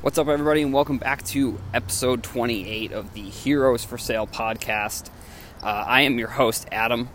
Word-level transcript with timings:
What's 0.00 0.16
up, 0.16 0.28
everybody, 0.28 0.62
and 0.62 0.72
welcome 0.72 0.98
back 0.98 1.24
to 1.24 1.58
episode 1.74 2.22
28 2.22 2.92
of 2.92 3.14
the 3.14 3.22
Heroes 3.22 3.84
for 3.84 3.98
Sale 3.98 4.28
podcast. 4.28 5.10
Uh, 5.60 5.66
I 5.66 6.02
am 6.02 6.20
your 6.20 6.28
host, 6.28 6.68
Adam. 6.70 7.08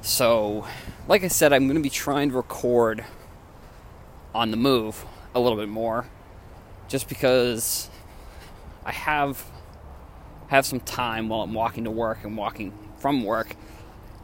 So, 0.00 0.66
like 1.06 1.22
I 1.22 1.28
said, 1.28 1.52
I'm 1.52 1.66
going 1.66 1.76
to 1.76 1.80
be 1.82 1.88
trying 1.88 2.30
to 2.30 2.36
record 2.36 3.04
on 4.34 4.50
the 4.50 4.56
move 4.56 5.04
a 5.32 5.38
little 5.38 5.56
bit 5.56 5.68
more, 5.68 6.08
just 6.88 7.08
because 7.08 7.88
I 8.84 8.90
have 8.90 9.48
have 10.48 10.66
some 10.66 10.80
time 10.80 11.28
while 11.28 11.42
I'm 11.42 11.54
walking 11.54 11.84
to 11.84 11.92
work 11.92 12.24
and 12.24 12.36
walking 12.36 12.72
from 12.96 13.22
work. 13.22 13.54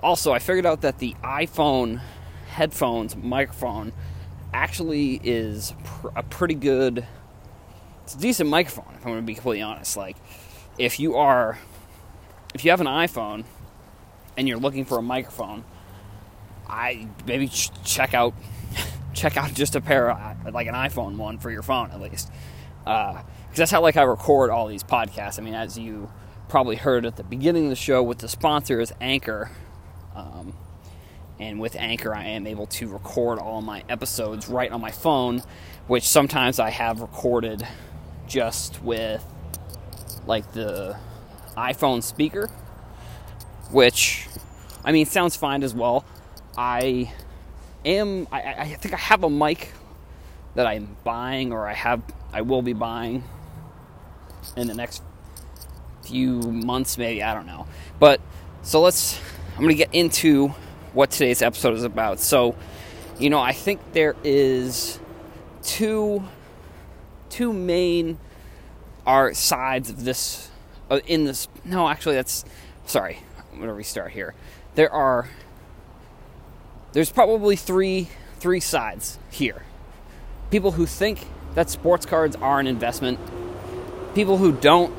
Also, 0.02 0.32
I 0.32 0.40
figured 0.40 0.66
out 0.66 0.80
that 0.80 0.98
the 0.98 1.14
iPhone 1.22 2.00
headphones 2.48 3.14
microphone 3.14 3.92
actually 4.52 5.20
is 5.22 5.74
pr- 5.84 6.08
a 6.16 6.24
pretty 6.24 6.56
good 6.56 7.06
it's 8.04 8.14
a 8.14 8.18
decent 8.18 8.48
microphone 8.50 8.84
if 8.94 8.98
i'm 8.98 9.12
going 9.12 9.16
to 9.16 9.22
be 9.22 9.34
completely 9.34 9.62
honest. 9.62 9.96
Like 9.96 10.16
if 10.78 11.00
you 11.00 11.16
are 11.16 11.58
if 12.54 12.64
you 12.64 12.70
have 12.70 12.80
an 12.80 12.86
iphone 12.86 13.44
and 14.36 14.46
you're 14.46 14.58
looking 14.58 14.84
for 14.84 14.98
a 14.98 15.02
microphone 15.02 15.64
i 16.68 17.08
maybe 17.26 17.48
ch- 17.48 17.70
check 17.84 18.14
out 18.14 18.34
check 19.14 19.36
out 19.36 19.54
just 19.54 19.74
a 19.74 19.80
pair 19.80 20.10
of, 20.10 20.52
like 20.54 20.66
an 20.66 20.74
iphone 20.74 21.16
one 21.16 21.38
for 21.38 21.50
your 21.50 21.62
phone 21.62 21.90
at 21.90 22.00
least. 22.00 22.30
Because 22.84 23.16
uh, 23.16 23.22
that's 23.54 23.70
how 23.70 23.80
like 23.80 23.96
i 23.96 24.02
record 24.02 24.50
all 24.50 24.68
these 24.68 24.84
podcasts. 24.84 25.38
I 25.38 25.42
mean 25.42 25.54
as 25.54 25.78
you 25.78 26.10
probably 26.48 26.76
heard 26.76 27.06
at 27.06 27.16
the 27.16 27.24
beginning 27.24 27.64
of 27.64 27.70
the 27.70 27.76
show 27.76 28.02
with 28.02 28.18
the 28.18 28.28
sponsor 28.28 28.80
is 28.80 28.92
anchor. 29.00 29.50
Um, 30.14 30.54
and 31.40 31.58
with 31.58 31.74
Anchor, 31.74 32.14
I 32.14 32.26
am 32.26 32.46
able 32.46 32.66
to 32.66 32.86
record 32.88 33.40
all 33.40 33.60
my 33.60 33.82
episodes 33.88 34.48
right 34.48 34.70
on 34.70 34.80
my 34.80 34.92
phone, 34.92 35.42
which 35.88 36.04
sometimes 36.06 36.60
I 36.60 36.70
have 36.70 37.00
recorded 37.00 37.66
just 38.26 38.82
with 38.82 39.24
like 40.26 40.52
the 40.52 40.96
iPhone 41.56 42.02
speaker, 42.02 42.48
which 43.70 44.28
I 44.84 44.92
mean 44.92 45.06
sounds 45.06 45.36
fine 45.36 45.62
as 45.62 45.74
well. 45.74 46.04
I 46.56 47.12
am 47.84 48.26
I, 48.32 48.54
I 48.54 48.74
think 48.74 48.94
I 48.94 48.98
have 48.98 49.24
a 49.24 49.30
mic 49.30 49.72
that 50.54 50.66
I'm 50.66 50.96
buying 51.04 51.52
or 51.52 51.66
I 51.66 51.74
have 51.74 52.02
I 52.32 52.42
will 52.42 52.62
be 52.62 52.72
buying 52.72 53.24
in 54.56 54.68
the 54.68 54.74
next 54.74 55.02
few 56.02 56.40
months 56.40 56.98
maybe 56.98 57.22
I 57.22 57.34
don't 57.34 57.46
know. 57.46 57.66
But 57.98 58.20
so 58.62 58.80
let's 58.80 59.20
I'm 59.54 59.60
going 59.60 59.68
to 59.68 59.74
get 59.76 59.94
into 59.94 60.48
what 60.94 61.12
today's 61.12 61.42
episode 61.42 61.74
is 61.74 61.84
about. 61.84 62.18
So, 62.18 62.56
you 63.20 63.30
know, 63.30 63.38
I 63.38 63.52
think 63.52 63.80
there 63.92 64.16
is 64.24 64.98
two 65.62 66.24
two 67.34 67.52
main 67.52 68.16
are 69.04 69.34
sides 69.34 69.90
of 69.90 70.04
this 70.04 70.50
uh, 70.88 71.00
in 71.08 71.24
this 71.24 71.48
no 71.64 71.88
actually 71.88 72.14
that's 72.14 72.44
sorry 72.86 73.18
i'm 73.50 73.56
going 73.56 73.66
to 73.66 73.74
restart 73.74 74.12
here. 74.12 74.34
There 74.76 74.90
are 74.90 75.28
there's 76.92 77.10
probably 77.10 77.56
three 77.56 78.08
three 78.38 78.60
sides 78.60 79.18
here. 79.30 79.62
People 80.52 80.72
who 80.72 80.86
think 80.86 81.26
that 81.56 81.70
sports 81.70 82.06
cards 82.06 82.36
are 82.36 82.60
an 82.60 82.68
investment 82.68 83.18
people 84.14 84.38
who 84.38 84.52
don't 84.52 84.94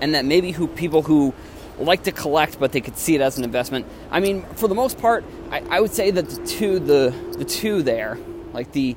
and 0.00 0.14
that 0.14 0.24
maybe 0.24 0.52
who 0.52 0.68
people 0.68 1.02
who 1.02 1.34
like 1.76 2.04
to 2.04 2.12
collect 2.12 2.60
but 2.60 2.70
they 2.70 2.80
could 2.80 2.96
see 2.96 3.16
it 3.16 3.20
as 3.20 3.36
an 3.36 3.42
investment. 3.42 3.84
I 4.12 4.20
mean 4.20 4.44
for 4.54 4.68
the 4.68 4.76
most 4.76 4.96
part 4.96 5.24
i, 5.50 5.60
I 5.68 5.80
would 5.80 5.92
say 5.92 6.12
that 6.12 6.28
the 6.28 6.46
two 6.46 6.78
the 6.78 7.12
the 7.36 7.44
two 7.44 7.82
there 7.82 8.16
like 8.52 8.70
the 8.70 8.94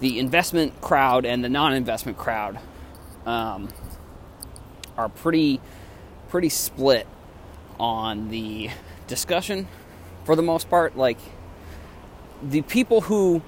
the 0.00 0.18
investment 0.18 0.80
crowd 0.80 1.24
and 1.24 1.44
the 1.44 1.48
non-investment 1.48 2.18
crowd 2.18 2.58
um, 3.26 3.68
are 4.96 5.08
pretty 5.08 5.60
pretty 6.28 6.48
split 6.48 7.06
on 7.78 8.28
the 8.28 8.70
discussion 9.06 9.66
for 10.24 10.36
the 10.36 10.42
most 10.42 10.70
part. 10.70 10.96
Like 10.96 11.18
the 12.42 12.62
people 12.62 13.02
who 13.02 13.42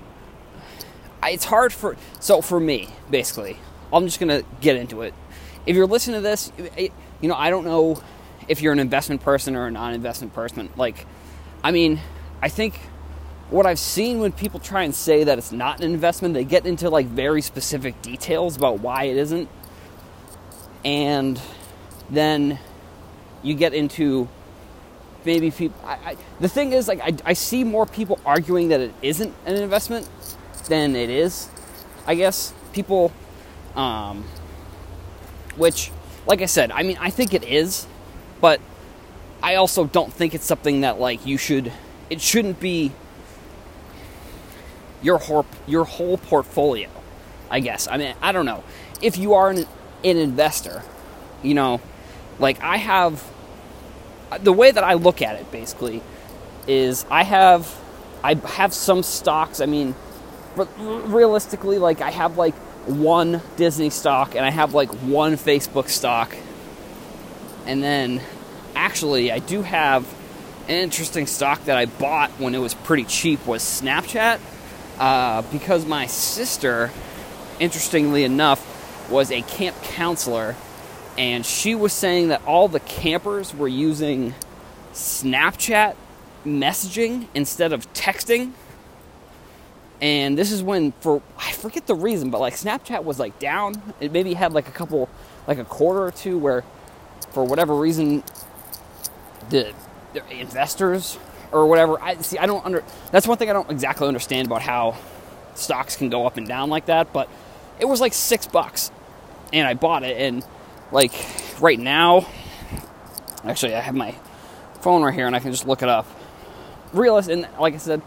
it's 1.25 1.45
hard 1.45 1.73
for 1.73 1.97
so 2.19 2.43
for 2.43 2.59
me 2.59 2.89
basically 3.09 3.57
i'm 3.93 4.05
just 4.05 4.19
gonna 4.19 4.43
get 4.61 4.77
into 4.77 5.03
it. 5.03 5.15
If 5.67 5.77
you're 5.77 5.87
listening 5.87 6.17
to 6.17 6.21
this 6.21 6.53
you 7.21 7.29
know 7.29 7.35
i 7.35 7.49
don't 7.49 7.65
know 7.65 8.03
if 8.49 8.61
you're 8.61 8.73
an 8.73 8.81
investment 8.81 9.23
person 9.23 9.55
or 9.55 9.67
a 9.67 9.71
non-investment 9.71 10.35
person. 10.35 10.69
Like 10.77 11.07
i 11.63 11.71
mean 11.71 12.01
i 12.43 12.49
think 12.49 12.79
what 13.53 13.67
I've 13.67 13.79
seen 13.79 14.19
when 14.21 14.33
people 14.33 14.59
try 14.59 14.83
and 14.83 14.95
say 14.95 15.25
that 15.25 15.37
it's 15.37 15.53
not 15.53 15.81
an 15.81 15.93
investment, 15.93 16.33
they 16.33 16.45
get 16.45 16.67
into 16.67 16.89
like 16.89 17.07
very 17.07 17.43
specific 17.43 18.01
details 18.01 18.57
about 18.57 18.81
why 18.81 19.05
it 19.05 19.19
isn't. 19.19 19.49
And 20.85 21.41
then 22.09 22.59
you 23.43 23.55
get 23.55 23.75
into 23.75 24.29
maybe 25.25 25.51
people. 25.51 25.79
I, 25.85 25.93
I, 25.93 26.17
the 26.41 26.49
thing 26.49 26.73
is, 26.73 26.89
like, 26.89 27.01
I, 27.01 27.15
I 27.27 27.33
see 27.35 27.63
more 27.63 27.85
people 27.85 28.19
arguing 28.25 28.69
that 28.69 28.81
it 28.81 28.95
isn't 29.03 29.35
an 29.45 29.57
investment 29.57 30.09
than 30.69 30.97
it 30.97 31.11
is. 31.11 31.49
I 32.07 32.15
guess 32.15 32.55
people, 32.73 33.13
um, 33.77 34.25
which, 35.57 35.93
like 36.27 36.41
I 36.41 36.47
said, 36.47 36.73
I 36.73 36.83
mean, 36.83 36.97
I 37.01 37.11
think 37.11 37.35
it 37.35 37.45
is, 37.45 37.87
but 38.41 38.61
I 39.43 39.57
also 39.57 39.85
don't 39.85 40.13
think 40.13 40.35
it's 40.35 40.47
something 40.47 40.81
that 40.81 40.99
like 40.99 41.27
you 41.27 41.37
should. 41.37 41.71
It 42.09 42.21
shouldn't 42.21 42.59
be 42.59 42.93
your 45.03 45.19
whole 45.19 45.47
your 45.67 45.85
whole 45.85 46.19
portfolio. 46.19 46.89
I 47.53 47.61
guess. 47.61 47.87
I 47.87 47.99
mean, 47.99 48.15
I 48.23 48.33
don't 48.33 48.47
know. 48.47 48.65
If 49.03 49.19
you 49.19 49.35
are 49.35 49.51
an, 49.51 49.67
an 50.05 50.17
investor, 50.17 50.83
you 51.43 51.53
know, 51.53 51.83
like 52.39 52.63
I 52.63 52.79
have 52.79 53.23
the 54.41 54.55
way 54.55 54.71
that 54.71 54.83
I 54.83 54.95
look 54.95 55.21
at 55.21 55.39
it 55.39 55.53
basically 55.53 56.03
is 56.67 57.05
I 57.11 57.25
have 57.25 57.79
I 58.25 58.35
have 58.35 58.73
some 58.73 59.03
stocks. 59.03 59.61
I 59.61 59.67
mean, 59.67 59.95
realistically, 60.57 61.79
like 61.79 62.01
I 62.01 62.11
have 62.11 62.39
like 62.39 62.55
one 62.87 63.43
Disney 63.57 63.91
stock 63.91 64.35
and 64.35 64.47
I 64.47 64.51
have 64.51 64.73
like 64.73 64.89
one 64.89 65.35
Facebook 65.35 65.89
stock, 65.89 66.35
and 67.67 67.83
then 67.83 68.23
actually 68.75 69.31
I 69.31 69.41
do 69.41 69.61
have 69.61 70.07
an 70.69 70.77
interesting 70.77 71.27
stock 71.27 71.67
that 71.67 71.77
I 71.77 71.85
bought 71.85 72.31
when 72.39 72.55
it 72.55 72.61
was 72.61 72.73
pretty 72.73 73.05
cheap 73.05 73.47
was 73.47 73.63
Snapchat 73.63 74.41
uh, 74.99 75.43
because 75.53 75.87
my 75.87 76.07
sister, 76.07 76.91
interestingly 77.59 78.25
enough, 78.25 79.11
was 79.11 79.31
a 79.31 79.43
camp 79.43 79.77
counselor, 79.83 80.57
and 81.19 81.45
she 81.45 81.75
was 81.75 81.93
saying 81.93 82.29
that 82.29 82.43
all 82.47 82.69
the 82.69 82.81
campers 82.81 83.55
were 83.55 83.69
using 83.69 84.35
Snapchat 84.93 85.97
messaging 86.45 87.29
instead 87.35 87.73
of 87.73 87.93
texting. 87.93 88.53
And 90.01 90.37
this 90.37 90.51
is 90.51 90.63
when, 90.63 90.93
for 91.01 91.23
I 91.39 91.53
forget 91.53 91.87
the 91.87 91.95
reason, 91.95 92.31
but 92.31 92.41
like 92.41 92.55
Snapchat 92.55 93.05
was 93.05 93.19
like 93.19 93.39
down. 93.39 93.81
It 94.01 94.11
maybe 94.11 94.35
had 94.35 94.53
like 94.53 94.69
a 94.69 94.73
couple, 94.73 95.09
like 95.47 95.59
a 95.59 95.65
quarter 95.65 96.03
or 96.03 96.11
two, 96.11 96.39
where 96.39 96.65
for 97.31 97.45
whatever 97.45 97.75
reason, 97.75 98.25
the, 99.51 99.73
the 100.13 100.29
investors 100.31 101.19
or 101.53 101.67
whatever. 101.67 102.01
I 102.01 102.17
see. 102.17 102.39
I 102.39 102.47
don't 102.47 102.65
under. 102.65 102.83
That's 103.11 103.27
one 103.27 103.39
thing 103.39 103.51
I 103.51 103.53
don't 103.53 103.71
exactly 103.71 104.09
understand 104.09 104.47
about 104.47 104.63
how 104.63 104.97
stocks 105.55 105.97
can 105.97 106.09
go 106.09 106.27
up 106.27 106.37
and 106.37 106.49
down 106.49 106.71
like 106.71 106.87
that. 106.87 107.13
But 107.13 107.29
it 107.79 107.85
was 107.85 108.01
like 108.01 108.15
six 108.15 108.47
bucks, 108.47 108.91
and 109.53 109.67
I 109.67 109.75
bought 109.75 110.03
it. 110.03 110.17
And 110.17 110.45
like 110.91 111.13
right 111.61 111.79
now, 111.79 112.27
actually, 113.45 113.75
I 113.75 113.81
have 113.81 113.95
my 113.95 114.15
phone 114.81 115.03
right 115.03 115.15
here, 115.15 115.27
and 115.27 115.37
I 115.37 115.41
can 115.41 115.53
just 115.53 115.67
look 115.67 115.83
it 115.83 115.89
up. 115.89 116.07
Realist, 116.93 117.31
and 117.31 117.49
like 117.59 117.75
I 117.75 117.79
said, 117.79 118.03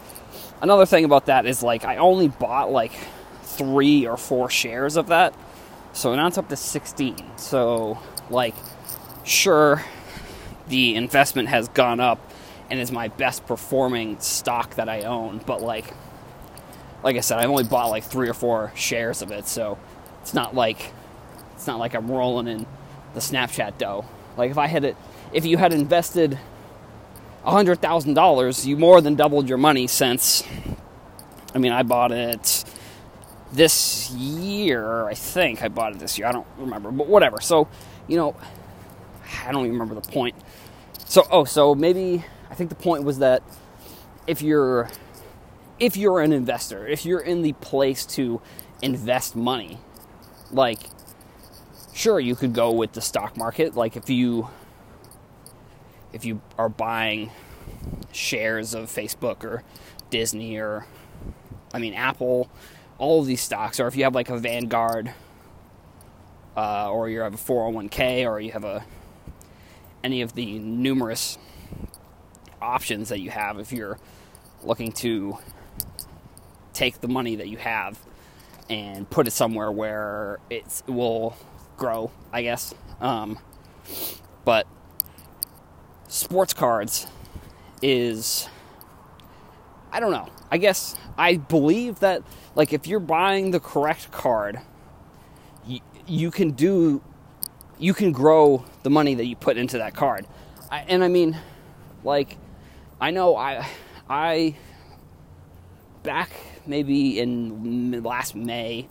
another 0.60 0.86
thing 0.86 1.04
about 1.04 1.26
that 1.26 1.46
is 1.46 1.62
like 1.62 1.84
I 1.84 1.96
only 1.96 2.28
bought 2.28 2.70
like 2.70 2.92
three 3.42 4.06
or 4.06 4.16
four 4.16 4.50
shares 4.50 4.96
of 4.96 5.08
that, 5.08 5.34
so 5.92 6.14
now 6.14 6.26
it's 6.26 6.38
up 6.38 6.48
to 6.50 6.56
sixteen. 6.56 7.16
So 7.36 7.98
like, 8.30 8.54
sure, 9.24 9.82
the 10.68 10.94
investment 10.94 11.48
has 11.48 11.68
gone 11.68 12.00
up 12.00 12.20
and 12.70 12.80
is 12.80 12.90
my 12.90 13.08
best 13.08 13.46
performing 13.46 14.18
stock 14.20 14.74
that 14.76 14.88
I 14.88 15.02
own. 15.02 15.40
But 15.46 15.62
like, 15.62 15.92
like 17.02 17.16
I 17.16 17.20
said, 17.20 17.38
I've 17.38 17.50
only 17.50 17.64
bought 17.64 17.90
like 17.90 18.04
three 18.04 18.28
or 18.28 18.34
four 18.34 18.72
shares 18.74 19.22
of 19.22 19.30
it, 19.30 19.46
so 19.46 19.78
it's 20.22 20.34
not 20.34 20.54
like 20.54 20.92
it's 21.54 21.66
not 21.66 21.78
like 21.78 21.94
I'm 21.94 22.10
rolling 22.10 22.48
in 22.48 22.66
the 23.14 23.20
Snapchat 23.20 23.78
dough. 23.78 24.04
Like 24.36 24.50
if 24.50 24.58
I 24.58 24.66
had 24.66 24.84
it, 24.84 24.96
if 25.32 25.44
you 25.44 25.56
had 25.56 25.72
invested 25.72 26.38
hundred 27.44 27.80
thousand 27.80 28.14
dollars, 28.14 28.66
you 28.66 28.76
more 28.76 29.00
than 29.00 29.14
doubled 29.14 29.48
your 29.48 29.58
money 29.58 29.86
since. 29.86 30.42
I 31.54 31.58
mean, 31.58 31.72
I 31.72 31.84
bought 31.84 32.12
it 32.12 32.64
this 33.52 34.10
year. 34.10 35.06
I 35.06 35.14
think 35.14 35.62
I 35.62 35.68
bought 35.68 35.92
it 35.92 35.98
this 35.98 36.18
year. 36.18 36.26
I 36.26 36.32
don't 36.32 36.46
remember, 36.58 36.90
but 36.90 37.06
whatever. 37.06 37.40
So, 37.40 37.68
you 38.08 38.16
know, 38.16 38.34
I 39.46 39.52
don't 39.52 39.64
even 39.64 39.78
remember 39.78 39.94
the 39.94 40.12
point. 40.12 40.34
So, 41.06 41.26
oh, 41.30 41.44
so 41.44 41.74
maybe 41.74 42.24
I 42.50 42.54
think 42.54 42.70
the 42.70 42.76
point 42.76 43.04
was 43.04 43.18
that 43.18 43.42
if 44.26 44.42
you're 44.42 44.88
if 45.78 45.96
you're 45.96 46.20
an 46.20 46.32
investor, 46.32 46.86
if 46.86 47.04
you're 47.04 47.20
in 47.20 47.42
the 47.42 47.52
place 47.54 48.06
to 48.06 48.40
invest 48.82 49.36
money, 49.36 49.78
like 50.50 50.80
sure 51.92 52.20
you 52.20 52.34
could 52.34 52.52
go 52.52 52.72
with 52.72 52.92
the 52.92 53.00
stock 53.00 53.36
market. 53.36 53.74
Like 53.74 53.96
if 53.96 54.08
you 54.08 54.48
if 56.12 56.24
you 56.24 56.40
are 56.58 56.68
buying 56.68 57.30
shares 58.12 58.74
of 58.74 58.90
Facebook 58.90 59.44
or 59.44 59.62
Disney 60.10 60.56
or 60.56 60.86
I 61.74 61.78
mean 61.78 61.94
Apple 61.94 62.50
all 62.98 63.20
of 63.20 63.26
these 63.26 63.40
stocks 63.40 63.78
or 63.78 63.86
if 63.86 63.96
you 63.96 64.04
have 64.04 64.14
like 64.14 64.30
a 64.30 64.38
Vanguard 64.38 65.12
uh, 66.56 66.90
or 66.90 67.10
you 67.10 67.20
have 67.20 67.34
a 67.34 67.36
401k 67.36 68.26
or 68.26 68.40
you 68.40 68.52
have 68.52 68.64
a 68.64 68.84
any 70.02 70.22
of 70.22 70.34
the 70.34 70.58
numerous 70.58 71.36
options 72.60 73.08
that 73.10 73.20
you 73.20 73.30
have 73.30 73.58
if 73.58 73.72
you're 73.72 73.98
looking 74.64 74.92
to 74.92 75.38
take 76.72 77.00
the 77.00 77.08
money 77.08 77.36
that 77.36 77.48
you 77.48 77.56
have 77.56 77.98
and 78.68 79.08
put 79.08 79.26
it 79.26 79.30
somewhere 79.30 79.70
where 79.70 80.38
it 80.50 80.82
will 80.86 81.36
grow, 81.76 82.10
I 82.32 82.42
guess. 82.42 82.74
Um, 83.00 83.38
but 84.44 84.66
sports 86.08 86.52
cards 86.52 87.06
is, 87.82 88.48
I 89.92 90.00
don't 90.00 90.10
know. 90.10 90.28
I 90.50 90.58
guess 90.58 90.96
I 91.16 91.36
believe 91.36 92.00
that, 92.00 92.22
like, 92.54 92.72
if 92.72 92.86
you're 92.86 93.00
buying 93.00 93.50
the 93.50 93.60
correct 93.60 94.10
card, 94.10 94.60
you, 95.66 95.80
you 96.06 96.30
can 96.30 96.52
do, 96.52 97.02
you 97.78 97.94
can 97.94 98.12
grow 98.12 98.64
the 98.82 98.90
money 98.90 99.14
that 99.14 99.26
you 99.26 99.36
put 99.36 99.56
into 99.56 99.78
that 99.78 99.94
card. 99.94 100.26
I, 100.70 100.80
and 100.88 101.04
I 101.04 101.08
mean, 101.08 101.36
like, 102.04 102.38
I 103.00 103.10
know 103.10 103.36
I, 103.36 103.66
I, 104.08 104.56
back 106.02 106.30
maybe 106.66 107.18
in 107.20 108.02
last 108.02 108.34
May, 108.34 108.88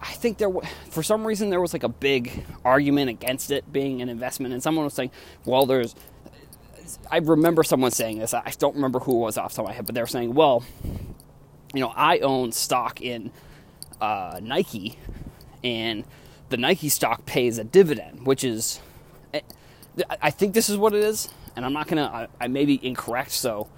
I 0.00 0.12
think 0.12 0.38
there, 0.38 0.52
for 0.90 1.02
some 1.02 1.26
reason, 1.26 1.50
there 1.50 1.60
was 1.60 1.72
like 1.72 1.82
a 1.82 1.88
big 1.88 2.44
argument 2.64 3.10
against 3.10 3.50
it 3.50 3.72
being 3.72 4.02
an 4.02 4.08
investment, 4.08 4.52
and 4.52 4.62
someone 4.62 4.84
was 4.84 4.94
saying, 4.94 5.10
"Well, 5.44 5.66
there's." 5.66 5.94
I 7.10 7.18
remember 7.18 7.64
someone 7.64 7.90
saying 7.90 8.18
this. 8.18 8.32
I 8.32 8.52
don't 8.58 8.76
remember 8.76 9.00
who 9.00 9.16
it 9.16 9.18
was 9.18 9.38
off 9.38 9.52
the 9.52 9.56
top 9.56 9.64
of 9.64 9.70
my 9.70 9.74
head, 9.74 9.86
but 9.86 9.94
they 9.94 10.00
were 10.00 10.06
saying, 10.06 10.34
"Well, 10.34 10.64
you 11.74 11.80
know, 11.80 11.92
I 11.96 12.18
own 12.18 12.52
stock 12.52 13.00
in 13.00 13.32
uh, 14.00 14.38
Nike, 14.42 14.98
and 15.64 16.04
the 16.50 16.56
Nike 16.56 16.88
stock 16.88 17.26
pays 17.26 17.58
a 17.58 17.64
dividend, 17.64 18.26
which 18.26 18.44
is, 18.44 18.80
eh, 19.34 19.40
I 20.22 20.30
think 20.30 20.54
this 20.54 20.68
is 20.68 20.76
what 20.76 20.94
it 20.94 21.02
is, 21.02 21.28
and 21.56 21.64
I'm 21.64 21.72
not 21.72 21.88
gonna. 21.88 22.04
I, 22.04 22.44
I 22.44 22.48
may 22.48 22.64
be 22.64 22.78
incorrect, 22.86 23.32
so 23.32 23.68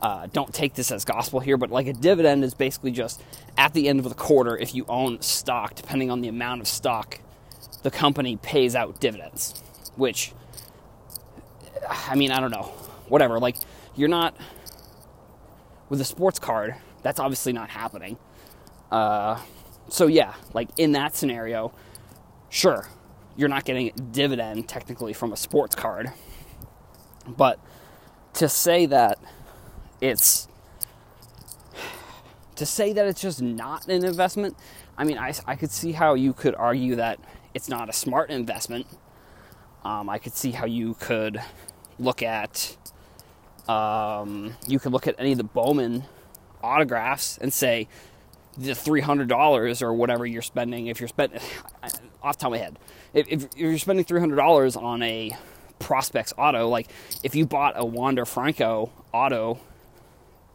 uh, 0.00 0.26
don't 0.32 0.52
take 0.52 0.74
this 0.74 0.90
as 0.90 1.04
gospel 1.04 1.40
here, 1.40 1.56
but 1.56 1.70
like 1.70 1.86
a 1.86 1.92
dividend 1.92 2.44
is 2.44 2.54
basically 2.54 2.90
just 2.90 3.22
at 3.56 3.74
the 3.74 3.88
end 3.88 4.00
of 4.00 4.08
the 4.08 4.14
quarter, 4.14 4.56
if 4.56 4.74
you 4.74 4.84
own 4.88 5.20
stock, 5.20 5.74
depending 5.74 6.10
on 6.10 6.20
the 6.20 6.28
amount 6.28 6.60
of 6.60 6.68
stock, 6.68 7.20
the 7.82 7.90
company 7.90 8.36
pays 8.36 8.74
out 8.74 9.00
dividends. 9.00 9.62
Which, 9.96 10.32
I 11.88 12.16
mean, 12.16 12.30
I 12.30 12.40
don't 12.40 12.50
know. 12.50 12.72
Whatever. 13.08 13.38
Like, 13.38 13.56
you're 13.94 14.08
not. 14.08 14.36
With 15.88 16.00
a 16.00 16.04
sports 16.04 16.38
card, 16.38 16.74
that's 17.02 17.20
obviously 17.20 17.52
not 17.52 17.68
happening. 17.68 18.16
Uh, 18.90 19.38
so, 19.88 20.06
yeah, 20.06 20.34
like 20.54 20.68
in 20.78 20.92
that 20.92 21.14
scenario, 21.14 21.72
sure, 22.48 22.88
you're 23.36 23.48
not 23.48 23.64
getting 23.64 23.88
a 23.88 23.92
dividend 23.92 24.68
technically 24.68 25.12
from 25.12 25.32
a 25.32 25.36
sports 25.36 25.74
card. 25.74 26.10
But 27.26 27.58
to 28.34 28.48
say 28.48 28.86
that 28.86 29.18
it's 30.00 30.48
to 32.56 32.66
say 32.66 32.92
that 32.92 33.06
it's 33.06 33.20
just 33.20 33.42
not 33.42 33.88
an 33.88 34.04
investment. 34.04 34.56
I 34.96 35.04
mean, 35.04 35.18
I, 35.18 35.34
I 35.46 35.56
could 35.56 35.70
see 35.70 35.92
how 35.92 36.14
you 36.14 36.32
could 36.32 36.54
argue 36.54 36.96
that 36.96 37.18
it's 37.52 37.68
not 37.68 37.88
a 37.88 37.92
smart 37.92 38.30
investment. 38.30 38.86
Um, 39.84 40.08
I 40.08 40.18
could 40.18 40.34
see 40.34 40.52
how 40.52 40.66
you 40.66 40.94
could 40.94 41.40
look 41.98 42.22
at 42.22 42.76
um, 43.68 44.54
you 44.66 44.78
could 44.78 44.92
look 44.92 45.06
at 45.06 45.14
any 45.18 45.32
of 45.32 45.38
the 45.38 45.44
Bowman 45.44 46.04
autographs 46.62 47.38
and 47.38 47.52
say 47.52 47.88
the 48.56 48.74
three 48.74 49.00
hundred 49.00 49.28
dollars 49.28 49.82
or 49.82 49.92
whatever 49.92 50.26
you're 50.26 50.42
spending. 50.42 50.86
If 50.86 51.00
you're 51.00 51.08
spending 51.08 51.40
off 52.22 52.38
top 52.38 52.48
of 52.48 52.52
my 52.52 52.58
head, 52.58 52.78
if, 53.12 53.28
if 53.28 53.48
you're 53.56 53.78
spending 53.78 54.04
three 54.04 54.20
hundred 54.20 54.36
dollars 54.36 54.76
on 54.76 55.02
a 55.02 55.32
prospects 55.78 56.32
auto, 56.38 56.68
like 56.68 56.88
if 57.22 57.34
you 57.34 57.46
bought 57.46 57.74
a 57.76 57.84
Wander 57.84 58.24
Franco 58.24 58.92
auto 59.12 59.60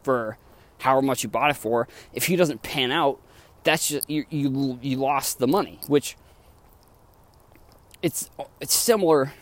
for 0.04 0.38
however 0.80 1.02
much 1.02 1.24
you 1.24 1.30
bought 1.30 1.50
it 1.52 1.58
for, 1.58 1.88
if 2.14 2.26
he 2.26 2.36
doesn't 2.36 2.64
pan 2.64 2.92
out, 2.92 3.20
that's 3.64 3.90
just 3.90 4.10
you 4.10 4.26
you 4.30 4.80
you 4.82 4.98
lost 4.98 5.40
the 5.40 5.48
money. 5.48 5.80
Which 5.88 6.16
it's 8.02 8.30
it's 8.62 8.74
similar. 8.74 9.34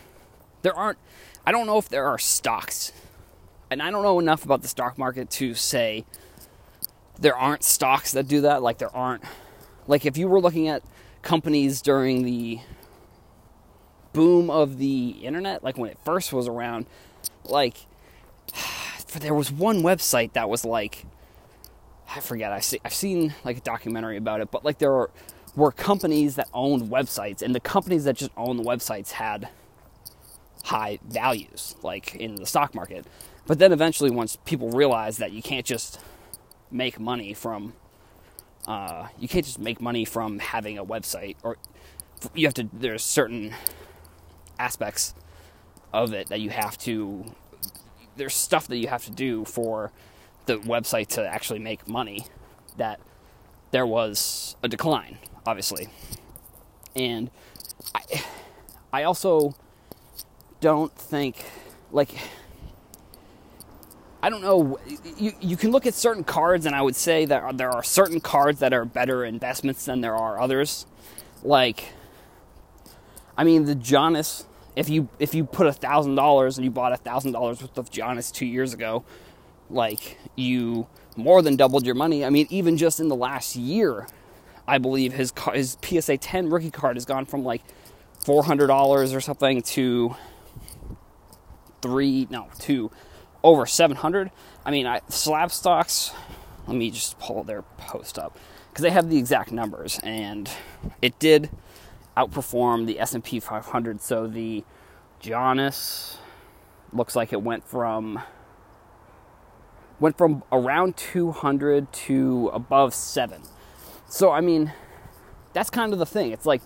There 0.62 0.74
aren't. 0.74 0.97
I 1.45 1.51
don't 1.51 1.68
know 1.68 1.77
if 1.77 1.89
there 1.89 2.07
are 2.07 2.18
stocks, 2.18 2.91
and 3.69 3.81
I 3.81 3.91
don't 3.91 4.03
know 4.03 4.19
enough 4.19 4.44
about 4.44 4.62
the 4.62 4.68
stock 4.68 4.97
market 4.97 5.30
to 5.31 5.53
say 5.53 6.06
there 7.19 7.35
aren't 7.35 7.63
stocks 7.63 8.12
that 8.12 8.27
do 8.27 8.41
that. 8.41 8.62
Like 8.62 8.80
there 8.80 8.95
aren't. 8.95 9.23
Like 9.88 10.06
if 10.06 10.18
you 10.18 10.27
were 10.27 10.41
looking 10.41 10.68
at 10.68 10.83
companies 11.21 11.81
during 11.81 12.23
the 12.23 12.59
boom 14.18 14.50
of 14.50 14.80
the 14.80 15.10
internet, 15.22 15.64
like 15.64 15.78
when 15.78 15.92
it 15.92 15.98
first 16.04 16.34
was 16.34 16.48
around, 16.48 16.88
like 17.46 17.78
there 19.19 19.34
was 19.36 19.52
one 19.52 19.84
website 19.84 20.34
that 20.34 20.50
was 20.50 20.66
like 20.66 21.06
I 22.10 22.19
forget. 22.19 22.52
I 22.52 22.60
see, 22.60 22.80
I've 22.84 22.94
seen 22.94 23.36
like 23.44 23.58
a 23.58 23.62
documentary 23.62 24.18
about 24.18 24.42
it, 24.42 24.50
but 24.50 24.64
like 24.64 24.80
there 24.80 24.92
were, 24.92 25.12
were 25.56 25.72
companies 25.72 26.36
that 26.36 26.50
owned 26.54 26.90
websites, 26.90 27.42
and 27.42 27.54
the 27.54 27.60
companies 27.60 28.06
that 28.06 28.16
just 28.16 28.31
owned 28.38 28.60
the 28.60 28.64
websites 28.64 29.12
had 29.12 29.50
high 30.64 31.00
values, 31.08 31.75
like 31.84 32.16
in 32.16 32.36
the 32.36 32.46
stock 32.46 32.74
market. 32.74 33.06
But 33.46 33.60
then 33.60 33.72
eventually, 33.72 34.10
once 34.10 34.38
people 34.46 34.72
realized 34.72 35.19
that 35.19 35.31
you 35.31 35.42
can't 35.42 35.66
just 35.66 36.00
make 36.72 37.00
money 37.00 37.34
from, 37.34 37.74
uh, 38.68 39.08
you 39.19 39.28
can't 39.28 39.46
just 39.46 39.60
make 39.60 39.81
money 39.81 40.06
from 40.06 40.40
having 40.40 40.78
a 40.78 40.86
website, 40.86 41.36
or 41.44 41.58
you 42.34 42.48
have 42.48 42.54
to. 42.56 42.69
There's 42.74 43.04
certain 43.04 43.54
aspects 44.59 45.13
of 45.94 46.13
it 46.13 46.27
that 46.27 46.39
you 46.39 46.50
have 46.50 46.77
to 46.77 47.25
there's 48.15 48.36
stuff 48.36 48.68
that 48.68 48.77
you 48.77 48.88
have 48.88 49.06
to 49.06 49.12
do 49.12 49.45
for 49.45 49.92
the 50.45 50.57
website 50.57 51.07
to 51.07 51.25
actually 51.25 51.59
make 51.59 51.88
money 51.88 52.25
that 52.77 53.00
there 53.71 53.86
was 53.86 54.56
a 54.63 54.68
decline 54.68 55.18
obviously 55.45 55.88
and 56.95 57.30
i 57.95 58.01
i 58.92 59.04
also 59.04 59.56
don't 60.59 60.94
think 60.94 61.45
like 61.92 62.09
I 64.21 64.30
don't 64.30 64.42
know. 64.42 64.80
You, 65.18 65.31
you 65.40 65.56
can 65.56 65.71
look 65.71 65.85
at 65.85 65.94
certain 65.94 66.23
cards, 66.23 66.66
and 66.66 66.76
I 66.76 66.81
would 66.81 66.95
say 66.95 67.26
that 67.26 67.57
there 67.57 67.69
are 67.69 67.83
certain 67.83 68.19
cards 68.19 68.59
that 68.59 68.73
are 68.73 68.83
better 68.83 69.23
investments 69.23 69.85
than 69.85 70.02
there 70.02 70.16
are 70.16 70.40
others. 70.40 70.85
Like, 71.44 71.94
I 73.37 73.44
mean, 73.44 73.65
the 73.65 73.75
Giannis 73.75 74.45
if 74.77 74.89
you 74.89 75.09
if 75.17 75.33
you 75.33 75.44
put 75.44 75.65
a 75.65 75.73
thousand 75.73 76.13
dollars 76.15 76.57
and 76.57 76.63
you 76.63 76.69
bought 76.69 76.94
a 76.94 76.97
thousand 76.97 77.31
dollars 77.31 77.61
worth 77.61 77.77
of 77.79 77.89
Giannis 77.89 78.31
two 78.31 78.45
years 78.45 78.75
ago, 78.75 79.03
like 79.71 80.19
you 80.35 80.85
more 81.15 81.41
than 81.41 81.56
doubled 81.56 81.83
your 81.83 81.95
money. 81.95 82.23
I 82.23 82.29
mean, 82.29 82.45
even 82.51 82.77
just 82.77 82.99
in 82.99 83.07
the 83.07 83.15
last 83.15 83.56
year, 83.56 84.07
I 84.67 84.77
believe 84.77 85.13
his 85.13 85.33
his 85.51 85.77
PSA 85.83 86.17
10 86.17 86.51
rookie 86.51 86.69
card 86.69 86.95
has 86.95 87.06
gone 87.06 87.25
from 87.25 87.44
like 87.44 87.63
four 88.23 88.44
hundred 88.44 88.67
dollars 88.67 89.15
or 89.15 89.19
something 89.19 89.63
to 89.63 90.15
three 91.81 92.27
no 92.29 92.47
to 92.59 92.91
over 93.44 93.65
seven 93.65 93.97
hundred. 93.97 94.29
I 94.63 94.69
mean, 94.69 94.85
I, 94.85 94.99
Slabstox. 95.09 96.13
Let 96.67 96.77
me 96.77 96.91
just 96.91 97.17
pull 97.17 97.44
their 97.44 97.63
post 97.77 98.19
up 98.19 98.37
because 98.69 98.83
they 98.83 98.91
have 98.91 99.09
the 99.09 99.17
exact 99.17 99.51
numbers, 99.51 99.99
and 100.03 100.47
it 101.01 101.17
did 101.17 101.49
outperformed 102.18 102.88
the 102.88 103.00
S&P 103.00 103.40
500. 103.40 104.02
So 104.02 104.28
the 104.28 104.66
Giannis 105.21 106.18
looks 106.92 107.16
like 107.16 107.31
it 107.31 107.42
went 107.42 107.64
from 107.68 108.21
went 110.00 110.18
from 110.18 110.44
around 110.52 110.95
200 110.95 111.92
to 111.92 112.52
above 112.54 112.94
7. 112.94 113.42
So 114.09 114.31
I 114.31 114.42
mean, 114.42 114.74
that's 115.54 115.69
kind 115.69 115.94
of 115.94 116.00
the 116.00 116.06
thing. 116.06 116.31
It's 116.31 116.45
like 116.45 116.62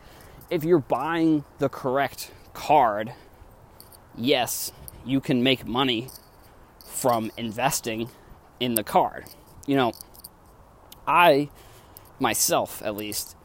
if 0.49 0.63
you're 0.63 0.79
buying 0.79 1.43
the 1.59 1.69
correct 1.69 2.31
card, 2.53 3.13
yes, 4.17 4.71
you 5.05 5.19
can 5.19 5.43
make 5.43 5.65
money 5.65 6.09
from 6.85 7.31
investing 7.37 8.09
in 8.59 8.75
the 8.75 8.83
card. 8.83 9.25
You 9.65 9.75
know, 9.75 9.93
I 11.07 11.49
myself 12.19 12.81
at 12.83 12.95
least 12.95 13.35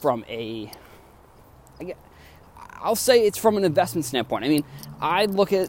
from 0.00 0.24
a 0.28 0.72
I'll 2.80 2.96
say 2.96 3.26
it's 3.26 3.38
from 3.38 3.56
an 3.56 3.64
investment 3.64 4.04
standpoint. 4.04 4.44
I 4.44 4.48
mean, 4.48 4.64
I 5.00 5.26
look 5.26 5.52
at 5.52 5.68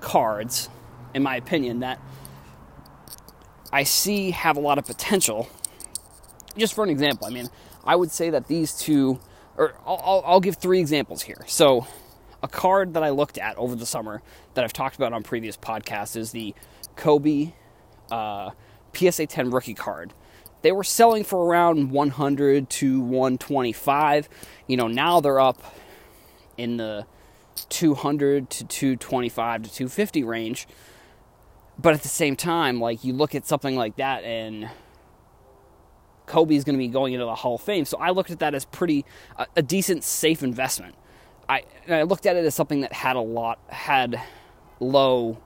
cards, 0.00 0.68
in 1.14 1.22
my 1.22 1.36
opinion, 1.36 1.80
that 1.80 2.00
I 3.72 3.82
see 3.82 4.30
have 4.30 4.56
a 4.56 4.60
lot 4.60 4.78
of 4.78 4.86
potential. 4.86 5.48
Just 6.56 6.74
for 6.74 6.84
an 6.84 6.90
example, 6.90 7.26
I 7.26 7.30
mean, 7.30 7.48
I 7.84 7.96
would 7.96 8.10
say 8.10 8.30
that 8.30 8.46
these 8.46 8.72
two 8.72 9.20
or 9.56 9.74
I'll, 9.86 10.22
I'll, 10.26 10.40
give 10.40 10.56
three 10.56 10.80
examples 10.80 11.22
here. 11.22 11.44
So, 11.46 11.86
a 12.42 12.48
card 12.48 12.94
that 12.94 13.02
I 13.02 13.10
looked 13.10 13.38
at 13.38 13.56
over 13.56 13.74
the 13.74 13.86
summer 13.86 14.22
that 14.54 14.64
I've 14.64 14.72
talked 14.72 14.96
about 14.96 15.12
on 15.12 15.22
previous 15.22 15.56
podcasts 15.56 16.16
is 16.16 16.32
the 16.32 16.54
Kobe 16.96 17.52
uh, 18.10 18.50
PSA 18.92 19.26
10 19.26 19.50
rookie 19.50 19.74
card. 19.74 20.12
They 20.64 20.72
were 20.72 20.82
selling 20.82 21.24
for 21.24 21.44
around 21.44 21.90
100 21.90 22.70
to 22.70 23.00
125. 23.02 24.30
You 24.66 24.78
know, 24.78 24.88
now 24.88 25.20
they're 25.20 25.38
up 25.38 25.62
in 26.56 26.78
the 26.78 27.04
200 27.68 28.48
to 28.48 28.64
225 28.64 29.64
to 29.64 29.68
250 29.68 30.24
range. 30.24 30.66
But 31.78 31.92
at 31.92 32.00
the 32.00 32.08
same 32.08 32.34
time, 32.34 32.80
like 32.80 33.04
you 33.04 33.12
look 33.12 33.34
at 33.34 33.46
something 33.46 33.76
like 33.76 33.96
that 33.96 34.24
and 34.24 34.70
Kobe 36.24 36.54
is 36.54 36.64
going 36.64 36.78
to 36.78 36.82
be 36.82 36.88
going 36.88 37.12
into 37.12 37.26
the 37.26 37.34
Hall 37.34 37.56
of 37.56 37.60
Fame. 37.60 37.84
So 37.84 37.98
I 37.98 38.08
looked 38.08 38.30
at 38.30 38.38
that 38.38 38.54
as 38.54 38.64
pretty 38.64 39.04
a, 39.36 39.46
a 39.56 39.62
decent 39.62 40.02
safe 40.02 40.42
investment. 40.42 40.94
I 41.46 41.64
I 41.90 42.04
looked 42.04 42.24
at 42.24 42.36
it 42.36 42.44
as 42.46 42.54
something 42.54 42.80
that 42.80 42.94
had 42.94 43.16
a 43.16 43.20
lot 43.20 43.58
had 43.68 44.18
low 44.80 45.42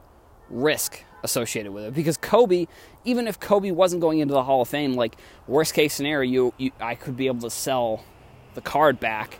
risk 0.48 1.02
associated 1.22 1.72
with 1.72 1.84
it 1.84 1.94
because 1.94 2.16
Kobe, 2.16 2.66
even 3.04 3.26
if 3.26 3.40
Kobe 3.40 3.70
wasn't 3.70 4.00
going 4.00 4.20
into 4.20 4.34
the 4.34 4.44
Hall 4.44 4.62
of 4.62 4.68
Fame, 4.68 4.94
like 4.94 5.16
worst 5.46 5.74
case 5.74 5.94
scenario, 5.94 6.30
you, 6.30 6.54
you 6.58 6.70
I 6.80 6.94
could 6.94 7.16
be 7.16 7.26
able 7.26 7.40
to 7.40 7.50
sell 7.50 8.04
the 8.54 8.60
card 8.60 9.00
back 9.00 9.38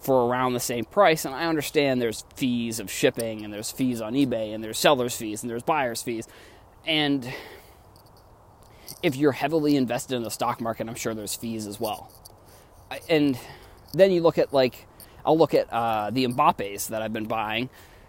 for 0.00 0.28
around 0.28 0.52
the 0.52 0.60
same 0.60 0.84
price. 0.84 1.24
And 1.24 1.34
I 1.34 1.46
understand 1.46 2.00
there's 2.00 2.24
fees 2.36 2.78
of 2.78 2.90
shipping 2.90 3.44
and 3.44 3.52
there's 3.52 3.70
fees 3.70 4.00
on 4.00 4.14
eBay 4.14 4.54
and 4.54 4.62
there's 4.62 4.78
sellers 4.78 5.16
fees 5.16 5.42
and 5.42 5.50
there's 5.50 5.62
buyers 5.62 6.02
fees. 6.02 6.28
And 6.86 7.28
if 9.02 9.16
you're 9.16 9.32
heavily 9.32 9.76
invested 9.76 10.14
in 10.14 10.22
the 10.22 10.30
stock 10.30 10.60
market, 10.60 10.88
I'm 10.88 10.94
sure 10.94 11.14
there's 11.14 11.34
fees 11.34 11.66
as 11.66 11.80
well. 11.80 12.12
And 13.08 13.38
then 13.92 14.12
you 14.12 14.22
look 14.22 14.38
at 14.38 14.52
like 14.52 14.86
I'll 15.24 15.36
look 15.36 15.54
at 15.54 15.72
uh, 15.72 16.10
the 16.10 16.24
Mbappe's 16.28 16.88
that 16.88 17.02
I've 17.02 17.12
been 17.12 17.26
buying. 17.26 17.68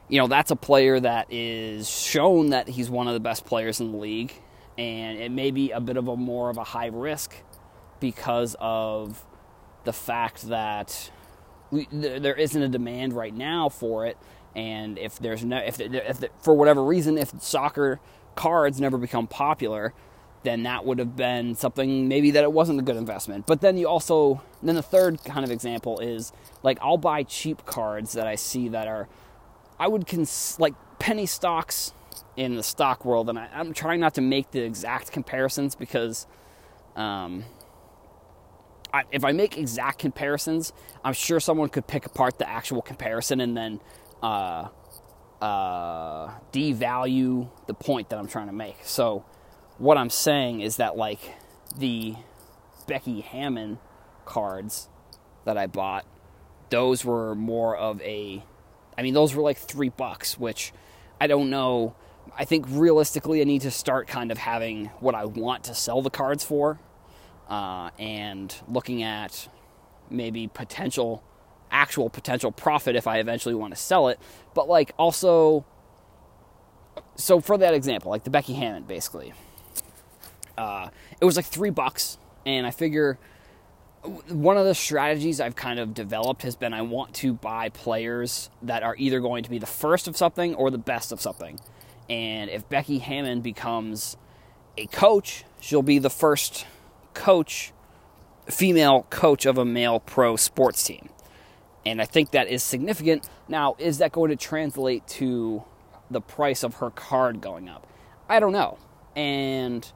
You 0.10 0.20
know, 0.22 0.28
that's 0.28 0.52
a 0.52 0.56
player 0.56 1.00
that 1.00 1.28
is 1.32 1.90
shown 1.90 2.52
that 2.52 2.68
he's 2.70 2.90
one 2.90 3.08
of 3.08 3.14
the 3.14 3.20
best 3.20 3.46
players 3.46 3.82
in 3.82 3.92
the 3.92 3.98
league, 3.98 4.34
and 4.78 5.18
it 5.20 5.32
may 5.32 5.52
be 5.52 5.72
a 5.72 5.82
bit 5.82 5.98
of 5.98 6.08
a 6.08 6.16
more 6.16 6.50
of 6.50 6.58
a 6.58 6.64
high 6.64 6.88
risk 6.88 7.36
because 8.00 8.56
of 8.60 9.26
the 9.84 9.94
fact 9.94 10.44
that 10.50 11.12
we, 11.72 11.88
there 11.92 12.36
isn't 12.36 12.62
a 12.62 12.70
demand 12.70 13.14
right 13.14 13.34
now 13.34 13.70
for 13.70 14.06
it. 14.06 14.18
And 14.56 14.98
if 14.98 15.20
there's 15.20 15.44
no, 15.44 15.58
if, 15.58 15.80
if 15.80 16.24
for 16.40 16.54
whatever 16.54 16.84
reason, 16.84 17.18
if 17.18 17.32
soccer 17.42 18.00
cards 18.36 18.80
never 18.80 18.98
become 18.98 19.28
popular, 19.28 19.94
then 20.44 20.64
that 20.64 20.86
would 20.86 21.00
have 21.00 21.16
been 21.16 21.56
something 21.56 22.08
maybe 22.08 22.32
that 22.32 22.44
it 22.44 22.52
wasn't 22.52 22.80
a 22.80 22.84
good 22.84 22.96
investment. 22.96 23.46
But 23.46 23.62
then 23.62 23.78
you 23.78 23.88
also, 23.88 24.42
then 24.64 24.76
the 24.76 24.82
third 24.82 25.24
kind 25.26 25.44
of 25.44 25.52
example 25.52 26.00
is 26.00 26.32
like 26.64 26.78
I'll 26.82 26.98
buy 26.98 27.24
cheap 27.24 27.66
cards 27.66 28.14
that 28.14 28.28
I 28.28 28.36
see 28.36 28.70
that 28.70 28.88
are, 28.88 29.08
I 29.80 29.88
would 29.88 30.08
cons 30.08 30.58
like 30.60 30.74
penny 31.00 31.26
stocks 31.26 31.94
in 32.36 32.56
the 32.56 32.64
stock 32.64 33.06
world, 33.06 33.30
and 33.30 33.38
I, 33.38 33.48
am 33.54 33.74
trying 33.74 34.00
not 34.00 34.16
to 34.16 34.22
make 34.22 34.52
the 34.52 34.62
exact 34.62 35.12
comparisons 35.12 35.76
because, 35.76 36.28
um, 36.96 37.44
I, 38.94 39.04
if 39.12 39.24
I 39.24 39.32
make 39.32 39.58
exact 39.58 40.00
comparisons, 40.00 40.74
I'm 41.04 41.14
sure 41.14 41.40
someone 41.40 41.70
could 41.70 41.88
pick 41.88 42.06
apart 42.06 42.38
the 42.38 42.48
actual 42.48 42.82
comparison 42.82 43.42
and 43.42 43.58
then 43.58 43.82
uh, 44.22 44.70
uh, 45.42 46.32
devalue 46.52 47.50
the 47.68 47.74
point 47.74 48.10
that 48.10 48.20
I'm 48.20 48.28
trying 48.28 48.48
to 48.48 48.54
make. 48.54 48.78
So 48.84 49.26
what 49.78 49.98
I'm 49.98 50.10
saying 50.10 50.62
is 50.62 50.78
that 50.78 50.98
like 50.98 51.20
the 51.78 52.16
Becky 52.88 53.22
Hammon 53.22 53.80
cards 54.26 54.90
that 55.46 55.58
I 55.58 55.68
bought, 55.68 56.06
those 56.70 57.06
were 57.06 57.36
more 57.36 57.76
of 57.76 58.02
a 58.02 58.44
I 58.98 59.04
mean 59.04 59.14
those 59.14 59.36
were 59.36 59.44
like 59.44 59.58
3 59.58 59.90
bucks, 59.90 60.38
which 60.40 60.74
I 61.20 61.28
don't 61.28 61.50
know. 61.50 61.96
I 62.38 62.46
think 62.46 62.66
realistically 62.70 63.42
I 63.42 63.44
need 63.44 63.62
to 63.62 63.72
start 63.72 64.08
kind 64.08 64.32
of 64.32 64.38
having 64.38 64.88
what 65.00 65.16
I 65.16 65.26
want 65.26 65.66
to 65.66 65.74
sell 65.74 66.02
the 66.02 66.10
cards 66.10 66.44
for 66.44 66.80
uh, 67.50 67.92
and 67.98 68.54
looking 68.68 69.04
at 69.04 69.48
maybe 70.10 70.48
potential 70.48 71.24
actual 71.70 72.10
potential 72.10 72.52
profit 72.52 72.96
if 72.96 73.08
I 73.08 73.20
eventually 73.20 73.56
want 73.56 73.74
to 73.74 73.80
sell 73.80 74.08
it. 74.08 74.20
But 74.54 74.68
like 74.68 74.94
also 74.98 75.66
so 77.16 77.40
for 77.40 77.58
that 77.58 77.74
example 77.74 78.12
like 78.12 78.24
the 78.24 78.30
Becky 78.30 78.54
Hammon 78.54 78.84
basically 78.84 79.34
uh, 80.58 80.90
it 81.22 81.26
was 81.26 81.36
like 81.36 81.46
three 81.46 81.70
bucks, 81.70 82.18
and 82.46 82.66
I 82.66 82.72
figure 82.72 83.20
one 84.04 84.58
of 84.58 84.66
the 84.66 84.76
strategies 84.76 85.42
I've 85.42 85.56
kind 85.56 85.80
of 85.80 85.94
developed 85.94 86.44
has 86.44 86.56
been 86.56 86.74
I 86.74 86.82
want 86.82 87.14
to 87.16 87.34
buy 87.34 87.70
players 87.70 88.50
that 88.62 88.84
are 88.84 88.96
either 88.98 89.20
going 89.20 89.44
to 89.44 89.50
be 89.50 89.60
the 89.60 89.66
first 89.66 90.08
of 90.08 90.16
something 90.16 90.56
or 90.56 90.72
the 90.72 90.78
best 90.78 91.12
of 91.12 91.20
something. 91.20 91.60
And 92.10 92.50
if 92.50 92.68
Becky 92.70 93.00
Hammon 93.00 93.42
becomes 93.42 94.18
a 94.78 94.86
coach, 94.88 95.44
she'll 95.60 95.82
be 95.82 96.00
the 96.00 96.10
first 96.10 96.66
coach, 97.14 97.74
female 98.46 99.06
coach 99.10 99.46
of 99.46 99.58
a 99.58 99.66
male 99.66 100.00
pro 100.00 100.36
sports 100.36 100.84
team. 100.84 101.10
And 101.86 102.02
I 102.02 102.06
think 102.06 102.32
that 102.32 102.48
is 102.48 102.64
significant. 102.64 103.28
Now, 103.48 103.76
is 103.80 103.98
that 104.00 104.12
going 104.12 104.30
to 104.30 104.36
translate 104.36 105.08
to 105.08 105.64
the 106.12 106.22
price 106.22 106.64
of 106.64 106.76
her 106.76 106.90
card 106.92 107.42
going 107.42 107.68
up? 107.70 107.88
I 108.30 108.40
don't 108.40 108.54
know. 108.54 108.78
And 109.16 109.90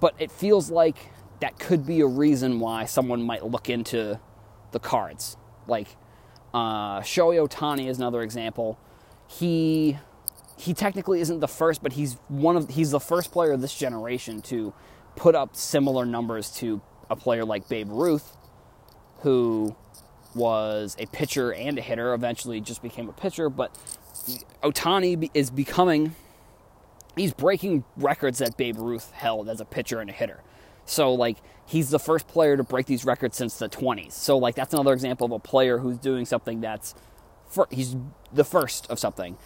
but 0.00 0.14
it 0.18 0.32
feels 0.32 0.70
like 0.70 1.11
that 1.42 1.58
could 1.58 1.84
be 1.84 2.00
a 2.00 2.06
reason 2.06 2.60
why 2.60 2.84
someone 2.84 3.20
might 3.20 3.44
look 3.44 3.68
into 3.68 4.18
the 4.70 4.78
cards. 4.78 5.36
Like 5.66 5.88
uh, 6.54 7.00
Shohei 7.00 7.44
Ohtani 7.44 7.88
is 7.88 7.98
another 7.98 8.22
example. 8.22 8.78
He 9.26 9.98
he 10.56 10.72
technically 10.72 11.20
isn't 11.20 11.40
the 11.40 11.48
first, 11.48 11.82
but 11.82 11.94
he's 11.94 12.14
one 12.28 12.56
of 12.56 12.70
he's 12.70 12.92
the 12.92 13.00
first 13.00 13.32
player 13.32 13.50
of 13.50 13.60
this 13.60 13.76
generation 13.76 14.40
to 14.42 14.72
put 15.16 15.34
up 15.34 15.56
similar 15.56 16.06
numbers 16.06 16.48
to 16.58 16.80
a 17.10 17.16
player 17.16 17.44
like 17.44 17.68
Babe 17.68 17.90
Ruth, 17.90 18.36
who 19.22 19.74
was 20.36 20.94
a 21.00 21.06
pitcher 21.06 21.52
and 21.52 21.76
a 21.76 21.82
hitter. 21.82 22.14
Eventually, 22.14 22.60
just 22.60 22.82
became 22.82 23.08
a 23.08 23.12
pitcher. 23.12 23.50
But 23.50 23.76
Ohtani 24.62 25.28
is 25.34 25.50
becoming 25.50 26.14
he's 27.16 27.34
breaking 27.34 27.82
records 27.96 28.38
that 28.38 28.56
Babe 28.56 28.78
Ruth 28.78 29.10
held 29.10 29.48
as 29.48 29.60
a 29.60 29.64
pitcher 29.64 29.98
and 29.98 30.08
a 30.08 30.12
hitter. 30.12 30.40
So 30.84 31.14
like 31.14 31.38
he's 31.66 31.90
the 31.90 31.98
first 31.98 32.28
player 32.28 32.56
to 32.56 32.64
break 32.64 32.86
these 32.86 33.04
records 33.04 33.36
since 33.36 33.56
the 33.58 33.68
20s. 33.68 34.12
So 34.12 34.38
like 34.38 34.54
that's 34.54 34.74
another 34.74 34.92
example 34.92 35.24
of 35.26 35.32
a 35.32 35.38
player 35.38 35.78
who's 35.78 35.98
doing 35.98 36.26
something 36.26 36.60
that's 36.60 36.94
for, 37.48 37.68
he's 37.70 37.96
the 38.32 38.44
first 38.44 38.90
of 38.90 38.98
something. 38.98 39.36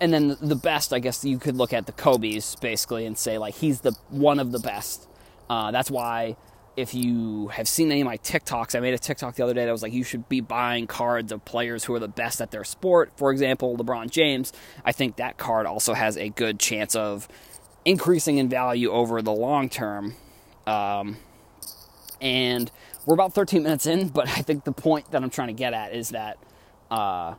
And 0.00 0.12
then 0.12 0.36
the 0.40 0.56
best, 0.56 0.92
I 0.92 0.98
guess 0.98 1.24
you 1.24 1.38
could 1.38 1.56
look 1.56 1.72
at 1.72 1.86
the 1.86 1.92
Kobe's 1.92 2.56
basically 2.56 3.06
and 3.06 3.16
say 3.16 3.38
like 3.38 3.54
he's 3.54 3.80
the 3.80 3.92
one 4.10 4.38
of 4.38 4.52
the 4.52 4.58
best. 4.58 5.08
Uh, 5.48 5.70
that's 5.70 5.90
why 5.90 6.36
if 6.76 6.94
you 6.94 7.48
have 7.48 7.66
seen 7.66 7.90
any 7.90 8.02
of 8.02 8.04
my 8.04 8.18
TikToks, 8.18 8.74
I 8.74 8.80
made 8.80 8.92
a 8.92 8.98
TikTok 8.98 9.34
the 9.34 9.42
other 9.42 9.54
day 9.54 9.64
that 9.64 9.72
was 9.72 9.82
like, 9.82 9.94
you 9.94 10.04
should 10.04 10.28
be 10.28 10.40
buying 10.40 10.86
cards 10.86 11.32
of 11.32 11.44
players 11.44 11.84
who 11.84 11.94
are 11.94 11.98
the 11.98 12.08
best 12.08 12.40
at 12.40 12.50
their 12.50 12.64
sport. 12.64 13.12
For 13.16 13.30
example, 13.30 13.76
LeBron 13.76 14.10
James. 14.10 14.52
I 14.84 14.92
think 14.92 15.16
that 15.16 15.38
card 15.38 15.64
also 15.66 15.94
has 15.94 16.18
a 16.18 16.28
good 16.28 16.60
chance 16.60 16.94
of 16.94 17.28
increasing 17.86 18.36
in 18.36 18.48
value 18.50 18.90
over 18.90 19.22
the 19.22 19.32
long 19.32 19.70
term. 19.70 20.14
Um, 20.66 21.16
and 22.20 22.70
we're 23.04 23.14
about 23.14 23.34
13 23.34 23.62
minutes 23.62 23.86
in, 23.86 24.08
but 24.08 24.28
I 24.28 24.42
think 24.42 24.64
the 24.64 24.72
point 24.72 25.10
that 25.12 25.22
I'm 25.22 25.30
trying 25.30 25.48
to 25.48 25.54
get 25.54 25.72
at 25.74 25.94
is 25.94 26.10
that, 26.10 26.38
uh, 26.90 27.34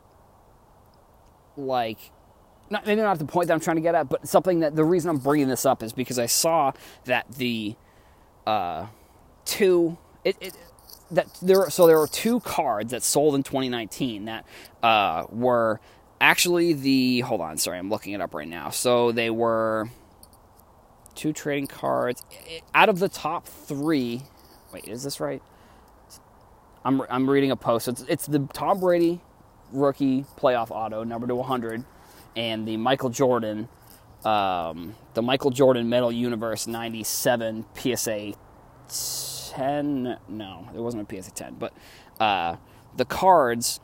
like, 1.56 1.98
not, 2.70 2.86
maybe 2.86 3.00
not 3.00 3.18
the 3.18 3.24
point 3.24 3.48
that 3.48 3.54
I'm 3.54 3.60
trying 3.60 3.76
to 3.76 3.82
get 3.82 3.94
at, 3.94 4.08
but 4.08 4.26
something 4.28 4.60
that 4.60 4.76
the 4.76 4.84
reason 4.84 5.10
I'm 5.10 5.18
bringing 5.18 5.48
this 5.48 5.66
up 5.66 5.82
is 5.82 5.92
because 5.92 6.18
I 6.18 6.26
saw 6.26 6.72
that 7.04 7.30
the, 7.32 7.76
uh, 8.46 8.86
two. 9.44 9.98
It, 10.24 10.36
it, 10.40 10.54
that 11.10 11.26
there 11.40 11.70
so 11.70 11.86
there 11.86 11.98
were 11.98 12.06
two 12.06 12.40
cards 12.40 12.90
that 12.90 13.02
sold 13.02 13.34
in 13.34 13.42
2019 13.42 14.26
that 14.26 14.44
uh, 14.82 15.24
were 15.30 15.80
actually 16.20 16.74
the 16.74 17.20
hold 17.20 17.40
on 17.40 17.56
sorry 17.56 17.78
i'm 17.78 17.88
looking 17.88 18.12
it 18.12 18.20
up 18.20 18.34
right 18.34 18.48
now 18.48 18.68
so 18.68 19.12
they 19.12 19.30
were 19.30 19.88
two 21.18 21.32
trading 21.32 21.66
cards 21.66 22.24
out 22.74 22.88
of 22.88 22.98
the 22.98 23.08
top 23.08 23.46
three 23.46 24.22
wait 24.72 24.86
is 24.86 25.02
this 25.02 25.20
right 25.20 25.42
i'm, 26.84 27.02
I'm 27.10 27.28
reading 27.28 27.50
a 27.50 27.56
post 27.56 27.88
it's, 27.88 28.04
it's 28.08 28.26
the 28.26 28.40
tom 28.52 28.80
brady 28.80 29.20
rookie 29.72 30.24
playoff 30.38 30.70
auto 30.70 31.04
number 31.04 31.26
to 31.26 31.34
100 31.34 31.84
and 32.36 32.66
the 32.66 32.76
michael 32.76 33.10
jordan 33.10 33.68
um, 34.24 34.94
the 35.14 35.22
michael 35.22 35.50
jordan 35.50 35.88
metal 35.88 36.10
universe 36.10 36.66
97 36.66 37.64
psa 37.76 38.34
10. 39.58 40.18
No, 40.28 40.68
it 40.74 40.78
wasn't 40.78 41.10
a 41.10 41.22
PSA 41.22 41.32
10, 41.32 41.56
but 41.58 41.72
uh, 42.20 42.56
the 42.96 43.04
cards, 43.04 43.80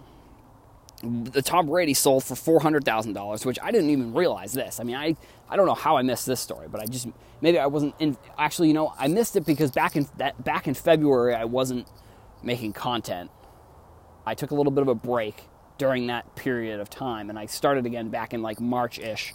the 1.03 1.43
Tom 1.43 1.67
Brady 1.67 1.95
sold 1.95 2.23
for 2.25 2.35
$400,000, 2.35 3.45
which 3.45 3.59
I 3.63 3.71
didn't 3.73 3.91
even 3.91 4.15
realize 4.15 4.53
this. 4.53 4.79
I 4.79 4.85
mean, 4.85 4.97
I, 4.97 5.17
I 5.49 5.57
don't 5.57 5.67
know 5.67 5.75
how 5.75 5.97
I 5.97 6.03
missed 6.03 6.27
this 6.27 6.41
story, 6.41 6.69
but 6.71 6.81
I 6.81 6.87
just, 6.87 7.07
maybe 7.41 7.59
I 7.59 7.67
wasn't 7.67 7.95
in, 7.99 8.17
actually, 8.39 8.69
you 8.69 8.75
know, 8.75 8.93
I 8.99 9.09
missed 9.09 9.37
it 9.37 9.45
because 9.45 9.71
back 9.71 9.97
in 9.97 10.07
that, 10.17 10.43
back 10.43 10.67
in 10.67 10.75
February, 10.75 11.35
I 11.35 11.45
wasn't 11.45 11.87
making 12.43 12.73
content. 12.73 13.31
I 14.27 14.35
took 14.35 14.51
a 14.51 14.55
little 14.55 14.73
bit 14.73 14.83
of 14.83 14.89
a 14.89 14.95
break 14.95 15.45
during 15.77 16.07
that 16.07 16.35
period 16.35 16.81
of 16.81 16.89
time, 16.89 17.31
and 17.31 17.39
I 17.39 17.47
started 17.47 17.85
again 17.85 18.09
back 18.09 18.33
in 18.33 18.43
like 18.43 18.61
March 18.61 18.99
ish. 18.99 19.35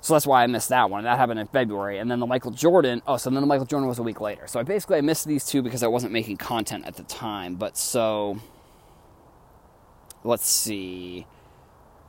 So 0.00 0.12
that's 0.12 0.26
why 0.26 0.42
I 0.42 0.46
missed 0.48 0.68
that 0.68 0.90
one. 0.90 1.04
That 1.04 1.16
happened 1.16 1.40
in 1.40 1.46
February. 1.46 1.98
And 1.98 2.10
then 2.10 2.20
the 2.20 2.26
Michael 2.26 2.50
Jordan, 2.50 3.00
oh, 3.06 3.16
so 3.16 3.30
then 3.30 3.40
the 3.40 3.46
Michael 3.46 3.64
Jordan 3.64 3.88
was 3.88 3.98
a 3.98 4.02
week 4.02 4.20
later. 4.20 4.46
So 4.46 4.60
I 4.60 4.62
basically 4.62 4.98
I 4.98 5.00
missed 5.00 5.26
these 5.26 5.46
two 5.46 5.62
because 5.62 5.82
I 5.82 5.86
wasn't 5.86 6.12
making 6.12 6.36
content 6.36 6.84
at 6.84 6.96
the 6.96 7.04
time. 7.04 7.54
But 7.54 7.78
so 7.78 8.38
let's 10.22 10.46
see. 10.46 11.26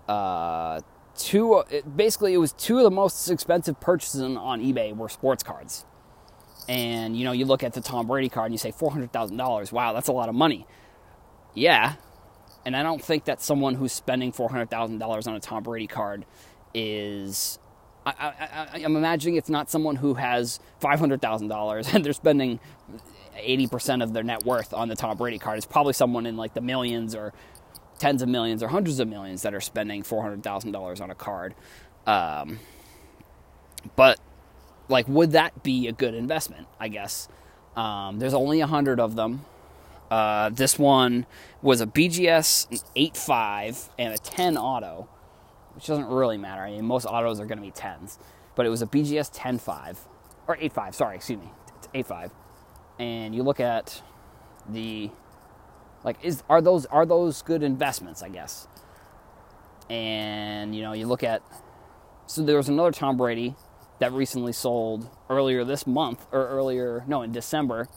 Uh 0.10 0.82
two 1.18 1.56
uh, 1.56 1.64
it, 1.70 1.98
basically 1.98 2.34
it 2.34 2.38
was 2.38 2.54
two 2.54 2.78
of 2.78 2.84
the 2.84 2.92
most 2.92 3.30
expensive 3.30 3.80
purchases 3.80 4.22
on 4.22 4.62
eBay 4.62 4.96
were 4.96 5.10
sports 5.10 5.44
cards. 5.44 5.86
And 6.68 7.18
you 7.18 7.26
know, 7.26 7.32
you 7.32 7.46
look 7.46 7.64
at 7.64 7.74
the 7.74 7.82
Tom 7.82 8.08
Brady 8.08 8.30
card 8.30 8.46
and 8.46 8.54
you 8.54 8.58
say 8.58 8.72
$400,000. 8.72 9.72
Wow, 9.72 9.94
that's 9.94 10.08
a 10.08 10.14
lot 10.14 10.30
of 10.30 10.36
money. 10.36 10.66
Yeah. 11.54 11.94
And 12.66 12.76
I 12.76 12.82
don't 12.82 13.04
think 13.04 13.26
that 13.26 13.42
someone 13.42 13.76
who's 13.76 13.92
spending 13.92 14.32
$400,000 14.32 15.28
on 15.28 15.36
a 15.36 15.40
Tom 15.40 15.64
Brady 15.64 15.88
card 15.88 16.26
is 16.74 17.60
I, 18.06 18.82
am 18.84 18.96
imagining 18.96 19.36
it's 19.36 19.50
not 19.50 19.70
someone 19.70 19.96
who 19.96 20.16
has 20.16 20.60
$500,000 20.82 21.94
and 21.94 22.06
they're 22.06 22.14
spending 22.14 22.60
80% 23.36 24.04
of 24.04 24.14
their 24.14 24.24
net 24.24 24.46
worth 24.46 24.74
on 24.74 24.88
the 24.88 24.96
Tom 24.96 25.18
Brady 25.18 25.40
card. 25.40 25.58
It's 25.58 25.66
probably 25.66 25.94
someone 25.94 26.26
in 26.26 26.38
like 26.38 26.54
the 26.54 26.62
millions 26.62 27.16
or 27.16 27.34
tens 28.00 28.22
of 28.22 28.30
millions 28.30 28.62
or 28.62 28.68
hundreds 28.68 29.00
of 29.00 29.08
millions 29.08 29.42
that 29.44 29.54
are 29.54 29.62
spending 29.62 30.04
$400,000 30.04 31.02
on 31.02 31.10
a 31.10 31.16
card. 31.16 31.56
Um, 32.06 32.60
but 33.96 34.20
like, 34.90 35.08
would 35.08 35.32
that 35.32 35.64
be 35.64 35.88
a 35.88 35.92
good 35.92 36.14
investment? 36.14 36.68
I 36.80 36.88
guess. 36.88 37.28
Um, 37.76 38.20
there's 38.20 38.34
only 38.34 38.62
a 38.62 38.68
hundred 38.68 39.00
of 39.00 39.16
them. 39.16 39.46
Uh, 40.10 40.50
this 40.50 40.78
one 40.78 41.26
was 41.62 41.82
a 41.82 41.88
BGS 41.88 42.84
8.5 42.96 43.90
and 43.98 44.14
a 44.14 44.18
10 44.18 44.58
auto 44.58 45.10
which 45.76 45.88
doesn't 45.88 46.08
really 46.08 46.38
matter. 46.38 46.62
I 46.62 46.72
mean, 46.72 46.86
most 46.86 47.06
autos 47.06 47.40
are 47.40 47.46
going 47.46 47.58
to 47.58 47.64
be 47.64 47.72
10s, 47.72 48.18
but 48.56 48.66
it 48.66 48.70
was 48.70 48.82
a 48.82 48.88
BGS 48.88 49.36
10.5 49.36 49.98
or 50.48 50.56
8.5. 50.58 50.96
Sorry, 50.96 51.16
excuse 51.18 51.40
me, 51.40 51.50
it's 51.78 51.88
8.5. 52.10 52.32
And 52.98 53.36
you 53.36 53.44
look 53.44 53.60
at 53.60 54.02
the 54.70 55.12
like 56.06 56.24
is 56.24 56.44
are 56.48 56.62
those 56.62 56.86
are 56.86 57.06
those 57.06 57.42
good 57.42 57.64
investments? 57.64 58.24
I 58.24 58.30
guess. 58.30 58.70
And 59.90 60.74
you 60.74 60.82
know, 60.82 60.94
you 60.94 61.08
look 61.08 61.24
at 61.24 61.42
so 62.28 62.44
there 62.44 62.58
was 62.58 62.70
another 62.70 62.92
Tom 62.92 63.18
Brady 63.18 63.56
that 64.00 64.14
recently 64.14 64.54
sold 64.54 65.10
earlier 65.30 65.66
this 65.66 65.86
month 65.86 66.26
or 66.32 66.48
earlier 66.48 67.04
no 67.08 67.22
in 67.24 67.34
December, 67.34 67.90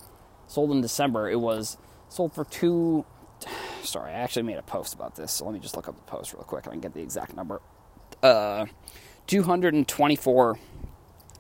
sold 0.49 0.73
in 0.73 0.81
December. 0.81 1.31
It 1.31 1.41
was 1.41 1.77
sold 2.09 2.33
for 2.33 2.45
two 2.45 3.05
sorry, 3.83 4.13
I 4.13 4.15
actually 4.17 4.43
made 4.43 4.57
a 4.57 4.63
post 4.63 4.95
about 4.95 5.15
this, 5.15 5.33
so 5.33 5.45
let 5.45 5.55
me 5.55 5.61
just 5.61 5.77
look 5.77 5.89
up 5.89 5.97
the 5.97 6.11
post 6.11 6.33
real 6.33 6.43
quick 6.43 6.65
and 6.65 6.73
I 6.73 6.75
can 6.75 6.81
get 6.81 6.95
the 6.95 7.03
exact 7.03 7.37
number. 7.37 7.61
Uh, 8.23 8.67
224, 9.27 10.59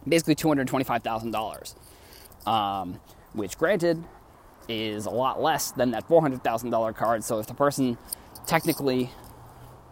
basically 0.06 0.34
$225,000, 0.34 1.74
um, 2.46 3.00
which 3.32 3.56
granted 3.56 4.04
is 4.68 5.06
a 5.06 5.10
lot 5.10 5.40
less 5.40 5.70
than 5.72 5.90
that 5.92 6.08
$400,000 6.08 6.94
card. 6.94 7.24
So 7.24 7.38
if 7.38 7.46
the 7.46 7.54
person 7.54 7.98
technically, 8.46 9.10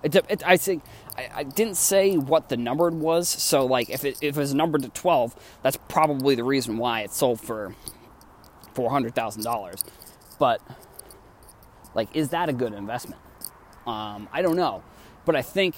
it, 0.03 0.15
it, 0.15 0.43
I 0.47 0.57
think 0.57 0.85
I, 1.17 1.29
I, 1.35 1.43
didn't 1.43 1.77
say 1.77 2.17
what 2.17 2.49
the 2.49 2.57
number 2.57 2.91
was. 2.91 3.29
So 3.29 3.65
like 3.67 3.91
if 3.91 4.05
it, 4.05 4.19
if 4.21 4.37
it 4.37 4.41
was 4.41 4.55
numbered 4.55 4.83
to 4.83 4.89
12, 4.89 5.35
that's 5.63 5.79
probably 5.89 6.35
the 6.35 6.45
reason 6.45 6.79
why 6.79 7.01
it 7.01 7.13
sold 7.13 7.41
for 7.41 7.75
$400,000. 8.75 9.85
But 10.39 10.61
like, 11.95 12.15
is 12.15 12.29
that 12.31 12.49
a 12.49 12.53
good 12.53 12.75
investment? 12.75 13.21
Um, 13.87 14.29
I 14.33 14.43
don't 14.43 14.57
know. 14.57 14.83
But 15.25 15.37
I 15.37 15.43
think 15.43 15.77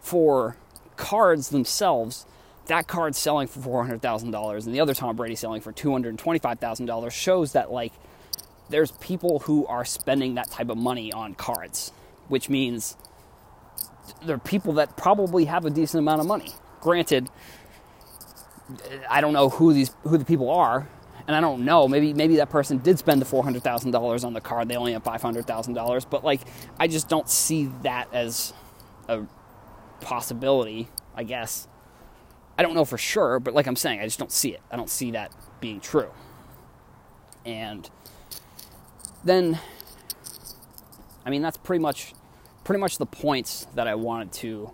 for 0.00 0.56
cards 0.96 1.48
themselves, 1.48 2.26
that 2.66 2.86
card 2.86 3.14
selling 3.14 3.46
for 3.46 3.84
$400,000 3.84 4.66
and 4.66 4.74
the 4.74 4.80
other 4.80 4.94
Tom 4.94 5.16
Brady 5.16 5.34
selling 5.34 5.60
for 5.60 5.72
$225,000 5.72 7.10
shows 7.10 7.52
that, 7.52 7.70
like, 7.70 7.92
there's 8.70 8.92
people 8.92 9.40
who 9.40 9.66
are 9.66 9.84
spending 9.84 10.34
that 10.36 10.50
type 10.50 10.70
of 10.70 10.78
money 10.78 11.12
on 11.12 11.34
cards, 11.34 11.92
which 12.28 12.48
means 12.48 12.96
there 14.24 14.36
are 14.36 14.38
people 14.38 14.74
that 14.74 14.96
probably 14.96 15.44
have 15.44 15.64
a 15.64 15.70
decent 15.70 15.98
amount 15.98 16.20
of 16.20 16.26
money. 16.26 16.52
Granted, 16.80 17.28
I 19.10 19.20
don't 19.20 19.32
know 19.32 19.50
who 19.50 19.72
these 19.72 19.94
who 20.02 20.16
the 20.16 20.24
people 20.24 20.50
are, 20.50 20.88
and 21.26 21.36
I 21.36 21.40
don't 21.40 21.64
know, 21.64 21.88
maybe 21.88 22.14
maybe 22.14 22.36
that 22.36 22.50
person 22.50 22.78
did 22.78 22.98
spend 22.98 23.20
the 23.20 23.26
four 23.26 23.44
hundred 23.44 23.62
thousand 23.62 23.90
dollars 23.90 24.24
on 24.24 24.32
the 24.32 24.40
card. 24.40 24.68
They 24.68 24.76
only 24.76 24.92
have 24.92 25.04
five 25.04 25.22
hundred 25.22 25.46
thousand 25.46 25.74
dollars, 25.74 26.04
but 26.04 26.24
like 26.24 26.40
I 26.78 26.86
just 26.86 27.08
don't 27.08 27.28
see 27.28 27.70
that 27.82 28.08
as 28.12 28.52
a 29.08 29.22
possibility. 30.00 30.88
I 31.14 31.24
guess 31.24 31.68
I 32.56 32.62
don't 32.62 32.74
know 32.74 32.84
for 32.84 32.98
sure, 32.98 33.40
but 33.40 33.54
like 33.54 33.66
I'm 33.66 33.76
saying, 33.76 34.00
I 34.00 34.04
just 34.04 34.18
don't 34.18 34.32
see 34.32 34.50
it. 34.50 34.60
I 34.70 34.76
don't 34.76 34.90
see 34.90 35.10
that 35.12 35.32
being 35.60 35.80
true. 35.80 36.10
And 37.44 37.88
then, 39.24 39.58
I 41.26 41.30
mean, 41.30 41.42
that's 41.42 41.56
pretty 41.56 41.82
much 41.82 42.14
pretty 42.64 42.80
much 42.80 42.96
the 42.98 43.06
points 43.06 43.66
that 43.74 43.86
I 43.86 43.94
wanted 43.94 44.32
to 44.32 44.70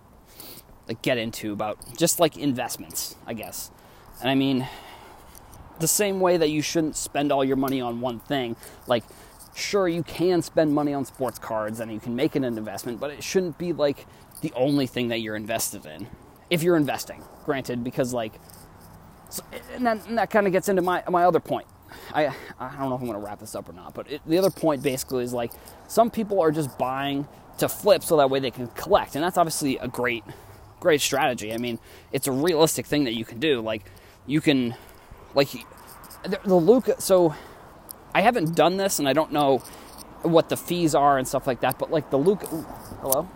like, 0.87 1.01
get 1.01 1.17
into 1.17 1.51
about 1.51 1.77
just 1.97 2.19
like 2.19 2.37
investments, 2.37 3.15
I 3.27 3.33
guess. 3.33 3.69
And 4.21 4.29
I 4.29 4.35
mean, 4.35 4.67
the 5.79 5.87
same 5.87 6.19
way 6.19 6.37
that 6.37 6.49
you 6.49 6.61
shouldn't 6.61 6.95
spend 6.95 7.31
all 7.31 7.43
your 7.43 7.57
money 7.57 7.81
on 7.81 8.01
one 8.01 8.19
thing. 8.19 8.55
Like, 8.87 9.03
sure, 9.53 9.87
you 9.87 10.03
can 10.03 10.41
spend 10.41 10.73
money 10.73 10.93
on 10.93 11.05
sports 11.05 11.37
cards 11.37 11.79
and 11.79 11.91
you 11.91 11.99
can 11.99 12.15
make 12.15 12.35
it 12.35 12.43
an 12.43 12.57
investment, 12.57 12.99
but 12.99 13.11
it 13.11 13.23
shouldn't 13.23 13.57
be 13.57 13.73
like 13.73 14.07
the 14.41 14.53
only 14.55 14.87
thing 14.87 15.09
that 15.09 15.19
you're 15.19 15.35
invested 15.35 15.85
in. 15.85 16.07
If 16.51 16.61
you're 16.61 16.77
investing, 16.77 17.23
granted, 17.45 17.83
because 17.83 18.13
like, 18.13 18.33
so, 19.29 19.41
and, 19.73 19.85
that, 19.87 20.05
that 20.15 20.29
kind 20.29 20.45
of 20.45 20.53
gets 20.53 20.69
into 20.69 20.83
my 20.83 21.03
my 21.09 21.23
other 21.23 21.39
point. 21.39 21.65
I 22.13 22.27
I 22.59 22.75
don't 22.77 22.89
know 22.89 22.95
if 22.95 23.01
I'm 23.01 23.07
going 23.07 23.19
to 23.19 23.25
wrap 23.25 23.39
this 23.39 23.55
up 23.55 23.67
or 23.67 23.73
not, 23.73 23.95
but 23.95 24.11
it, 24.11 24.21
the 24.27 24.37
other 24.37 24.51
point 24.51 24.83
basically 24.83 25.23
is 25.23 25.33
like 25.33 25.51
some 25.87 26.11
people 26.11 26.39
are 26.39 26.51
just 26.51 26.77
buying 26.77 27.27
to 27.57 27.67
flip 27.67 28.03
so 28.03 28.17
that 28.17 28.29
way 28.29 28.39
they 28.39 28.51
can 28.51 28.67
collect, 28.67 29.15
and 29.15 29.23
that's 29.23 29.37
obviously 29.37 29.77
a 29.77 29.87
great 29.87 30.23
great 30.79 30.99
strategy. 30.99 31.53
I 31.53 31.57
mean, 31.57 31.79
it's 32.11 32.27
a 32.27 32.31
realistic 32.31 32.85
thing 32.85 33.05
that 33.05 33.13
you 33.13 33.23
can 33.23 33.39
do. 33.39 33.61
Like 33.61 33.83
you 34.27 34.41
can 34.41 34.75
like 35.33 35.49
the, 36.23 36.39
the 36.43 36.55
Luka. 36.55 36.99
So 36.99 37.33
I 38.13 38.21
haven't 38.21 38.55
done 38.55 38.75
this, 38.77 38.99
and 38.99 39.07
I 39.07 39.13
don't 39.13 39.31
know 39.31 39.59
what 40.23 40.49
the 40.49 40.57
fees 40.57 40.93
are 40.93 41.17
and 41.17 41.27
stuff 41.27 41.47
like 41.47 41.61
that. 41.61 41.79
But 41.79 41.91
like 41.91 42.09
the 42.09 42.17
Luka, 42.17 42.47
hello. 43.01 43.29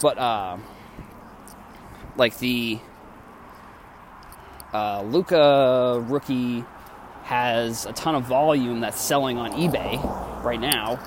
But 0.00 0.18
uh, 0.18 0.56
like 2.18 2.36
the 2.38 2.78
uh, 4.74 5.02
Luka 5.02 6.04
rookie 6.08 6.64
has 7.22 7.86
a 7.86 7.92
ton 7.92 8.14
of 8.14 8.24
volume 8.24 8.80
that's 8.80 9.00
selling 9.00 9.38
on 9.38 9.52
eBay 9.52 10.02
right 10.44 10.60
now. 10.60 10.98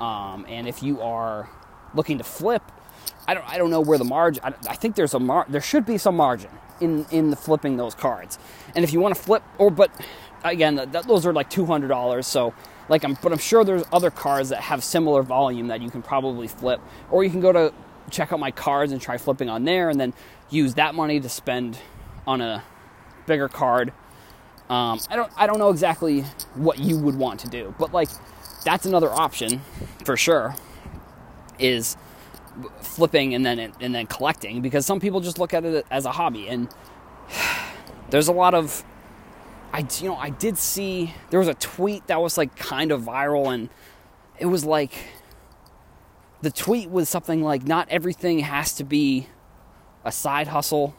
Um, 0.00 0.44
and 0.48 0.68
if 0.68 0.82
you 0.82 1.00
are 1.00 1.48
looking 1.94 2.18
to 2.18 2.24
flip, 2.24 2.62
I 3.26 3.34
don't 3.34 3.48
I 3.48 3.56
don't 3.58 3.70
know 3.70 3.80
where 3.80 3.98
the 3.98 4.04
margin. 4.04 4.42
I, 4.44 4.48
I 4.68 4.74
think 4.74 4.96
there's 4.96 5.14
a 5.14 5.20
mar- 5.20 5.46
there 5.48 5.60
should 5.60 5.86
be 5.86 5.98
some 5.98 6.16
margin 6.16 6.50
in 6.80 7.06
in 7.10 7.30
the 7.30 7.36
flipping 7.36 7.76
those 7.76 7.94
cards. 7.94 8.38
And 8.74 8.84
if 8.84 8.92
you 8.92 9.00
want 9.00 9.14
to 9.14 9.22
flip, 9.22 9.42
or 9.58 9.70
but 9.70 9.90
again, 10.44 10.74
that, 10.76 11.06
those 11.06 11.24
are 11.24 11.32
like 11.32 11.48
two 11.48 11.64
hundred 11.64 11.88
dollars. 11.88 12.26
So 12.26 12.52
like 12.88 13.04
I'm, 13.04 13.14
but 13.22 13.32
I'm 13.32 13.38
sure 13.38 13.64
there's 13.64 13.84
other 13.92 14.10
cards 14.10 14.50
that 14.50 14.60
have 14.60 14.84
similar 14.84 15.22
volume 15.22 15.68
that 15.68 15.80
you 15.80 15.90
can 15.90 16.02
probably 16.02 16.48
flip, 16.48 16.80
or 17.10 17.24
you 17.24 17.30
can 17.30 17.40
go 17.40 17.52
to 17.52 17.72
check 18.10 18.32
out 18.32 18.40
my 18.40 18.50
cards 18.50 18.92
and 18.92 19.00
try 19.00 19.18
flipping 19.18 19.48
on 19.48 19.64
there, 19.64 19.90
and 19.90 20.00
then 20.00 20.14
use 20.50 20.74
that 20.74 20.94
money 20.94 21.20
to 21.20 21.28
spend 21.28 21.78
on 22.26 22.40
a 22.40 22.62
bigger 23.26 23.48
card. 23.48 23.92
Um, 24.70 24.98
I 25.10 25.16
don't 25.16 25.32
I 25.36 25.46
don't 25.46 25.58
know 25.58 25.70
exactly 25.70 26.22
what 26.54 26.78
you 26.78 26.98
would 26.98 27.16
want 27.16 27.40
to 27.40 27.48
do, 27.48 27.74
but 27.78 27.92
like 27.92 28.08
that's 28.64 28.86
another 28.86 29.10
option 29.10 29.60
for 30.04 30.16
sure. 30.16 30.54
Is 31.58 31.96
flipping 32.80 33.34
and 33.34 33.44
then 33.44 33.72
and 33.80 33.94
then 33.94 34.06
collecting 34.06 34.62
because 34.62 34.86
some 34.86 35.00
people 35.00 35.20
just 35.20 35.38
look 35.38 35.52
at 35.52 35.64
it 35.64 35.86
as 35.90 36.04
a 36.04 36.12
hobby 36.12 36.48
and 36.48 36.68
there's 38.10 38.28
a 38.28 38.32
lot 38.32 38.54
of 38.54 38.84
I 39.72 39.86
you 40.00 40.08
know 40.08 40.16
I 40.16 40.30
did 40.30 40.56
see 40.56 41.12
there 41.30 41.40
was 41.40 41.48
a 41.48 41.54
tweet 41.54 42.06
that 42.06 42.20
was 42.20 42.38
like 42.38 42.54
kind 42.56 42.92
of 42.92 43.02
viral 43.02 43.52
and 43.52 43.68
it 44.38 44.46
was 44.46 44.64
like 44.64 44.92
the 46.44 46.50
tweet 46.50 46.90
was 46.90 47.08
something 47.08 47.42
like 47.42 47.66
not 47.66 47.88
everything 47.88 48.40
has 48.40 48.74
to 48.74 48.84
be 48.84 49.26
a 50.04 50.12
side 50.12 50.46
hustle. 50.46 50.94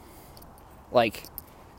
Like 0.92 1.24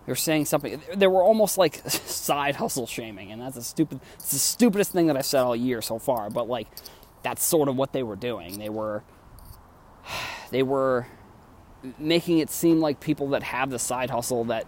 they're 0.06 0.14
saying 0.14 0.44
something 0.44 0.80
they 0.94 1.08
were 1.08 1.22
almost 1.22 1.58
like 1.58 1.74
side 1.88 2.56
hustle 2.56 2.86
shaming 2.86 3.32
and 3.32 3.42
that's 3.42 3.56
a 3.56 3.62
stupid 3.62 4.00
it's 4.14 4.30
the 4.30 4.38
stupidest 4.38 4.92
thing 4.92 5.08
that 5.08 5.16
I've 5.16 5.26
said 5.26 5.40
all 5.40 5.56
year 5.56 5.82
so 5.82 5.98
far 5.98 6.30
but 6.30 6.48
like 6.48 6.68
that's 7.24 7.42
sort 7.44 7.68
of 7.68 7.76
what 7.76 7.92
they 7.92 8.04
were 8.04 8.14
doing. 8.14 8.58
They 8.58 8.68
were 8.68 9.02
they 10.52 10.62
were 10.62 11.08
making 11.98 12.38
it 12.38 12.50
seem 12.50 12.80
like 12.80 13.00
people 13.00 13.30
that 13.30 13.42
have 13.42 13.70
the 13.70 13.80
side 13.80 14.10
hustle 14.10 14.44
that 14.44 14.64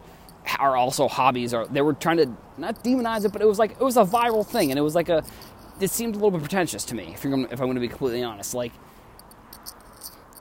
are 0.58 0.76
also 0.76 1.06
hobbies 1.06 1.54
or 1.54 1.66
they 1.66 1.82
were 1.82 1.92
trying 1.92 2.16
to 2.16 2.26
not 2.56 2.82
demonize 2.82 3.24
it 3.24 3.32
but 3.32 3.42
it 3.42 3.46
was 3.46 3.61
like 3.61 3.72
it 3.72 3.82
was 3.82 3.96
a 3.96 4.04
viral 4.04 4.44
thing 4.44 4.70
and 4.70 4.78
it 4.78 4.82
was 4.82 4.94
like 4.96 5.08
a 5.08 5.22
it 5.80 5.90
seemed 5.90 6.14
a 6.14 6.18
little 6.18 6.30
bit 6.30 6.40
pretentious 6.40 6.84
to 6.84 6.94
me 6.94 7.12
if 7.14 7.24
you're 7.24 7.38
if 7.46 7.52
I'm 7.52 7.66
going 7.66 7.74
to 7.74 7.80
be 7.80 7.88
completely 7.88 8.22
honest. 8.22 8.54
Like 8.54 8.72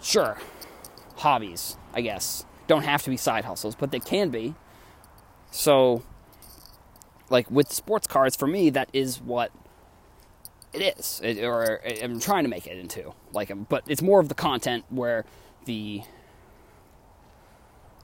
sure 0.01 0.37
hobbies 1.17 1.77
I 1.93 2.01
guess 2.01 2.45
don't 2.67 2.83
have 2.83 3.03
to 3.03 3.09
be 3.09 3.17
side 3.17 3.45
hustles 3.45 3.75
but 3.75 3.91
they 3.91 3.99
can 3.99 4.29
be 4.29 4.55
so 5.51 6.03
like 7.29 7.49
with 7.49 7.71
sports 7.71 8.07
cards 8.07 8.35
for 8.35 8.47
me 8.47 8.69
that 8.69 8.89
is 8.93 9.21
what 9.21 9.51
it 10.73 10.97
is 10.97 11.21
it, 11.23 11.43
or 11.43 11.81
I'm 12.01 12.19
trying 12.19 12.43
to 12.43 12.49
make 12.49 12.67
it 12.67 12.77
into 12.77 13.13
like 13.33 13.49
um, 13.49 13.65
but 13.69 13.83
it's 13.87 14.01
more 14.01 14.19
of 14.19 14.29
the 14.29 14.35
content 14.35 14.85
where 14.89 15.25
the 15.65 16.03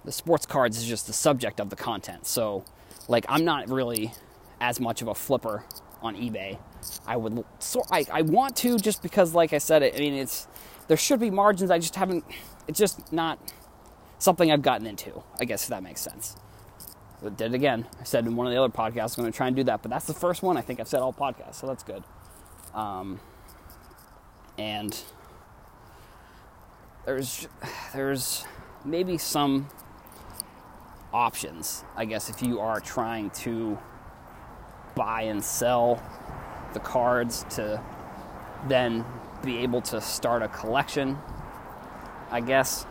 the 0.05 0.11
sports 0.11 0.45
cards 0.45 0.77
is 0.77 0.85
just 0.85 1.07
the 1.07 1.13
subject 1.13 1.59
of 1.59 1.69
the 1.69 1.75
content. 1.75 2.27
So, 2.27 2.65
like, 3.07 3.25
I'm 3.29 3.45
not 3.45 3.69
really 3.69 4.13
as 4.59 4.79
much 4.79 5.01
of 5.01 5.07
a 5.07 5.15
flipper 5.15 5.63
on 6.01 6.15
eBay. 6.15 6.57
I 7.07 7.15
would, 7.15 7.43
so 7.59 7.83
I, 7.91 8.05
I 8.11 8.21
want 8.23 8.55
to 8.57 8.77
just 8.77 9.01
because, 9.01 9.33
like 9.33 9.53
I 9.53 9.57
said, 9.57 9.83
I 9.83 9.97
mean, 9.97 10.13
it's 10.13 10.47
there 10.87 10.97
should 10.97 11.19
be 11.19 11.29
margins. 11.29 11.71
I 11.71 11.79
just 11.79 11.95
haven't. 11.95 12.25
It's 12.67 12.79
just 12.79 13.11
not 13.11 13.39
something 14.19 14.51
I've 14.51 14.61
gotten 14.61 14.87
into. 14.87 15.23
I 15.39 15.45
guess 15.45 15.63
if 15.63 15.69
that 15.69 15.83
makes 15.83 16.01
sense. 16.01 16.35
But 17.21 17.37
did 17.37 17.53
it 17.53 17.55
again. 17.55 17.85
I 17.99 18.03
said 18.03 18.25
in 18.25 18.35
one 18.35 18.47
of 18.47 18.53
the 18.53 18.61
other 18.61 18.71
podcasts 18.71 19.17
I'm 19.17 19.23
going 19.23 19.31
to 19.31 19.37
try 19.37 19.47
and 19.47 19.55
do 19.55 19.63
that, 19.63 19.81
but 19.81 19.91
that's 19.91 20.05
the 20.05 20.13
first 20.13 20.43
one 20.43 20.57
I 20.57 20.61
think 20.61 20.79
I've 20.79 20.87
said 20.87 20.99
all 20.99 21.13
podcasts, 21.13 21.55
so 21.55 21.67
that's 21.67 21.83
good. 21.83 22.03
Um, 22.73 23.19
and 24.57 24.99
there's 27.05 27.47
there's 27.93 28.45
maybe 28.83 29.17
some 29.17 29.69
options, 31.13 31.83
I 31.95 32.05
guess, 32.05 32.29
if 32.29 32.41
you 32.41 32.59
are 32.59 32.79
trying 32.79 33.29
to 33.31 33.77
buy 34.95 35.23
and 35.23 35.43
sell 35.43 36.01
the 36.73 36.79
cards 36.79 37.45
to 37.51 37.81
then 38.67 39.05
be 39.43 39.59
able 39.59 39.81
to 39.81 40.01
start 40.01 40.41
a 40.41 40.47
collection, 40.47 41.17
I 42.31 42.41
guess. 42.41 42.85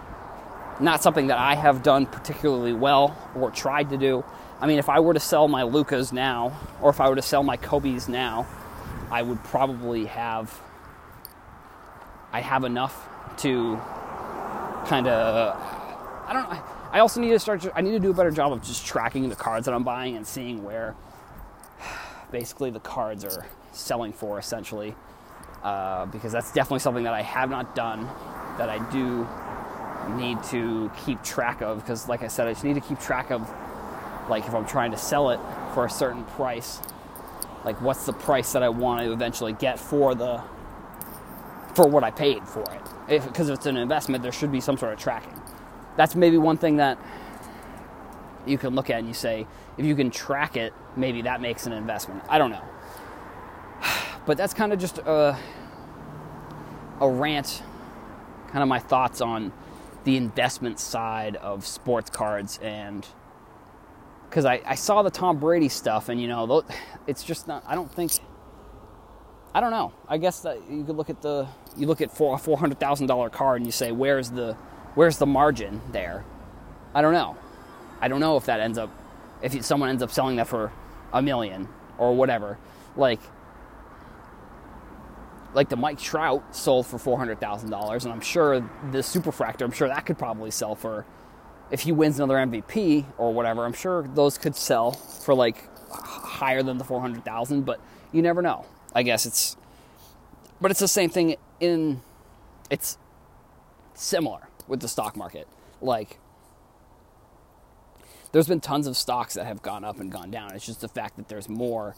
Not 0.80 1.02
something 1.02 1.28
that 1.28 1.38
I 1.38 1.54
have 1.54 1.82
done 1.82 2.06
particularly 2.06 2.72
well 2.72 3.16
or 3.34 3.50
tried 3.50 3.90
to 3.90 3.96
do. 3.96 4.24
I 4.60 4.66
mean, 4.66 4.78
if 4.78 4.88
I 4.88 5.00
were 5.00 5.14
to 5.14 5.20
sell 5.20 5.48
my 5.48 5.64
Lucas 5.64 6.12
now, 6.12 6.58
or 6.80 6.90
if 6.90 7.00
I 7.00 7.08
were 7.08 7.16
to 7.16 7.22
sell 7.22 7.42
my 7.42 7.56
Kobe's 7.56 8.08
now, 8.08 8.46
I 9.10 9.22
would 9.22 9.42
probably 9.44 10.06
have 10.06 10.60
I 12.32 12.40
have 12.40 12.64
enough 12.64 13.08
to 13.38 13.76
kind 14.86 15.06
of 15.06 15.56
I 16.26 16.32
don't 16.32 16.48
I 16.92 16.98
also 16.98 17.20
need 17.20 17.30
to 17.30 17.38
start. 17.38 17.66
I 17.74 17.80
need 17.80 17.92
to 17.92 17.98
do 17.98 18.10
a 18.10 18.14
better 18.14 18.30
job 18.30 18.52
of 18.52 18.62
just 18.62 18.84
tracking 18.84 19.30
the 19.30 19.34
cards 19.34 19.64
that 19.64 19.72
I'm 19.74 19.82
buying 19.82 20.14
and 20.14 20.26
seeing 20.26 20.62
where 20.62 20.94
basically 22.30 22.70
the 22.70 22.80
cards 22.80 23.24
are 23.24 23.46
selling 23.72 24.12
for, 24.12 24.38
essentially, 24.38 24.94
uh, 25.62 26.06
because 26.06 26.32
that's 26.32 26.52
definitely 26.52 26.80
something 26.80 27.04
that 27.04 27.14
I 27.14 27.22
have 27.22 27.50
not 27.50 27.74
done. 27.74 28.08
That 28.58 28.68
I 28.68 28.78
do 28.90 29.26
need 30.16 30.42
to 30.44 30.90
keep 31.04 31.22
track 31.22 31.62
of 31.62 31.80
because, 31.80 32.08
like 32.08 32.22
I 32.22 32.28
said, 32.28 32.48
I 32.48 32.52
just 32.52 32.64
need 32.64 32.74
to 32.74 32.80
keep 32.80 32.98
track 32.98 33.30
of 33.30 33.48
like 34.28 34.46
if 34.46 34.54
I'm 34.54 34.66
trying 34.66 34.90
to 34.90 34.96
sell 34.96 35.30
it 35.30 35.40
for 35.74 35.86
a 35.86 35.90
certain 35.90 36.24
price, 36.24 36.80
like 37.64 37.80
what's 37.80 38.04
the 38.06 38.12
price 38.12 38.52
that 38.52 38.62
I 38.62 38.68
want 38.68 39.04
to 39.04 39.12
eventually 39.12 39.52
get 39.52 39.78
for 39.78 40.14
the 40.14 40.42
for 41.74 41.88
what 41.88 42.04
I 42.04 42.10
paid 42.10 42.46
for 42.46 42.62
it. 42.62 43.22
Because 43.22 43.48
if, 43.48 43.54
if 43.54 43.58
it's 43.58 43.66
an 43.66 43.76
investment, 43.76 44.22
there 44.22 44.32
should 44.32 44.52
be 44.52 44.60
some 44.60 44.76
sort 44.76 44.92
of 44.92 44.98
tracking 44.98 45.42
that's 45.96 46.14
maybe 46.14 46.38
one 46.38 46.56
thing 46.56 46.76
that 46.76 46.98
you 48.46 48.58
can 48.58 48.74
look 48.74 48.90
at 48.90 48.98
and 48.98 49.08
you 49.08 49.14
say, 49.14 49.46
if 49.76 49.84
you 49.84 49.94
can 49.94 50.10
track 50.10 50.56
it, 50.56 50.72
maybe 50.96 51.22
that 51.22 51.40
makes 51.40 51.66
an 51.66 51.72
investment. 51.72 52.22
I 52.28 52.38
don't 52.38 52.50
know. 52.50 52.64
But 54.26 54.36
that's 54.36 54.54
kind 54.54 54.72
of 54.72 54.78
just 54.78 54.98
a, 54.98 55.36
a 57.00 57.08
rant, 57.08 57.62
kind 58.48 58.62
of 58.62 58.68
my 58.68 58.78
thoughts 58.78 59.20
on 59.20 59.52
the 60.04 60.16
investment 60.16 60.80
side 60.80 61.36
of 61.36 61.66
sports 61.66 62.10
cards 62.10 62.58
and 62.60 63.06
because 64.28 64.44
I, 64.44 64.60
I 64.66 64.74
saw 64.74 65.02
the 65.02 65.10
Tom 65.10 65.38
Brady 65.38 65.68
stuff 65.68 66.08
and 66.08 66.20
you 66.20 66.26
know 66.26 66.64
it's 67.06 67.22
just 67.22 67.46
not 67.46 67.62
I 67.68 67.76
don't 67.76 67.92
think 67.92 68.10
I 69.54 69.60
don't 69.60 69.70
know 69.70 69.92
I 70.08 70.18
guess 70.18 70.40
that 70.40 70.58
you 70.68 70.82
could 70.82 70.96
look 70.96 71.08
at 71.08 71.22
the 71.22 71.46
you 71.76 71.86
look 71.86 72.00
at 72.00 72.08
a 72.10 72.36
four 72.38 72.58
hundred 72.58 72.80
thousand 72.80 73.06
dollar 73.06 73.30
card 73.30 73.58
and 73.58 73.66
you 73.66 73.70
say 73.70 73.92
where's 73.92 74.30
the 74.30 74.56
where's 74.94 75.18
the 75.18 75.26
margin 75.26 75.80
there? 75.92 76.24
I 76.94 77.02
don't 77.02 77.12
know. 77.12 77.36
I 78.00 78.08
don't 78.08 78.20
know 78.20 78.36
if 78.36 78.46
that 78.46 78.60
ends 78.60 78.78
up, 78.78 78.90
if 79.42 79.64
someone 79.64 79.88
ends 79.88 80.02
up 80.02 80.10
selling 80.10 80.36
that 80.36 80.48
for 80.48 80.72
a 81.12 81.22
million 81.22 81.68
or 81.98 82.14
whatever. 82.14 82.58
Like, 82.96 83.20
like 85.54 85.68
the 85.68 85.76
Mike 85.76 85.98
Trout 85.98 86.54
sold 86.54 86.86
for 86.86 86.98
four 86.98 87.18
hundred 87.18 87.40
thousand 87.40 87.70
dollars, 87.70 88.04
and 88.04 88.12
I'm 88.12 88.20
sure 88.20 88.60
the 88.60 88.98
Superfractor, 88.98 89.62
I'm 89.62 89.72
sure 89.72 89.88
that 89.88 90.06
could 90.06 90.18
probably 90.18 90.50
sell 90.50 90.74
for, 90.74 91.04
if 91.70 91.80
he 91.80 91.92
wins 91.92 92.18
another 92.18 92.36
MVP 92.36 93.06
or 93.18 93.32
whatever, 93.32 93.64
I'm 93.64 93.72
sure 93.72 94.02
those 94.14 94.38
could 94.38 94.56
sell 94.56 94.92
for 94.92 95.34
like 95.34 95.68
higher 95.90 96.62
than 96.62 96.78
the 96.78 96.84
four 96.84 97.00
hundred 97.00 97.24
thousand. 97.24 97.62
But 97.62 97.80
you 98.12 98.22
never 98.22 98.42
know. 98.42 98.66
I 98.94 99.02
guess 99.02 99.26
it's, 99.26 99.56
but 100.60 100.70
it's 100.70 100.80
the 100.80 100.88
same 100.88 101.08
thing 101.10 101.36
in, 101.60 102.02
it's 102.70 102.98
similar 103.94 104.48
with 104.68 104.80
the 104.80 104.88
stock 104.88 105.16
market. 105.16 105.48
Like, 105.80 106.18
there's 108.32 108.48
been 108.48 108.60
tons 108.60 108.86
of 108.86 108.96
stocks 108.96 109.34
that 109.34 109.46
have 109.46 109.62
gone 109.62 109.84
up 109.84 109.98
and 109.98 110.12
gone 110.12 110.30
down. 110.30 110.54
It's 110.54 110.66
just 110.66 110.80
the 110.80 110.88
fact 110.88 111.16
that 111.16 111.28
there's 111.28 111.48
more 111.48 111.96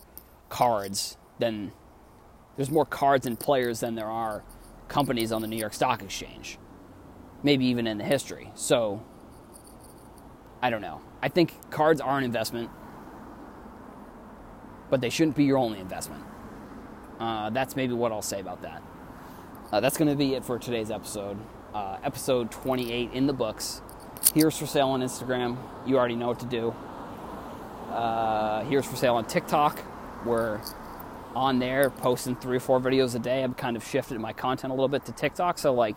cards 0.48 1.16
than 1.38 1.72
there's 2.56 2.70
more 2.70 2.86
cards 2.86 3.26
and 3.26 3.38
players 3.38 3.80
than 3.80 3.94
there 3.94 4.10
are 4.10 4.42
companies 4.88 5.32
on 5.32 5.42
the 5.42 5.48
New 5.48 5.56
York 5.56 5.74
Stock 5.74 6.02
Exchange. 6.02 6.58
Maybe 7.42 7.66
even 7.66 7.86
in 7.86 7.98
the 7.98 8.04
history. 8.04 8.50
So 8.54 9.02
I 10.62 10.70
don't 10.70 10.82
know. 10.82 11.00
I 11.22 11.28
think 11.28 11.70
cards 11.70 12.00
are 12.00 12.16
an 12.16 12.24
investment, 12.24 12.70
but 14.90 15.00
they 15.00 15.10
shouldn't 15.10 15.36
be 15.36 15.44
your 15.44 15.58
only 15.58 15.78
investment. 15.78 16.22
Uh, 17.18 17.50
that's 17.50 17.76
maybe 17.76 17.92
what 17.92 18.12
I'll 18.12 18.22
say 18.22 18.40
about 18.40 18.62
that. 18.62 18.82
Uh, 19.72 19.80
that's 19.80 19.96
going 19.96 20.08
to 20.08 20.16
be 20.16 20.34
it 20.34 20.44
for 20.44 20.58
today's 20.58 20.90
episode 20.90 21.38
uh, 21.74 21.98
episode 22.04 22.50
28 22.52 23.12
in 23.12 23.26
the 23.26 23.32
books. 23.32 23.82
Heroes 24.32 24.56
for 24.56 24.66
Sale 24.66 24.88
on 24.88 25.02
Instagram. 25.02 25.58
You 25.86 25.98
already 25.98 26.14
know 26.14 26.28
what 26.28 26.40
to 26.40 26.46
do. 26.46 26.74
Uh, 27.90 28.64
Heroes 28.64 28.86
for 28.86 28.96
Sale 28.96 29.16
on 29.16 29.26
TikTok. 29.26 29.82
We're 30.24 30.60
on 31.34 31.58
there 31.58 31.90
posting 31.90 32.36
three 32.36 32.56
or 32.56 32.60
four 32.60 32.80
videos 32.80 33.14
a 33.14 33.18
day. 33.18 33.42
I've 33.44 33.56
kind 33.56 33.76
of 33.76 33.84
shifted 33.84 34.18
my 34.18 34.32
content 34.32 34.70
a 34.70 34.74
little 34.74 34.88
bit 34.88 35.04
to 35.06 35.12
TikTok. 35.12 35.58
So, 35.58 35.74
like, 35.74 35.96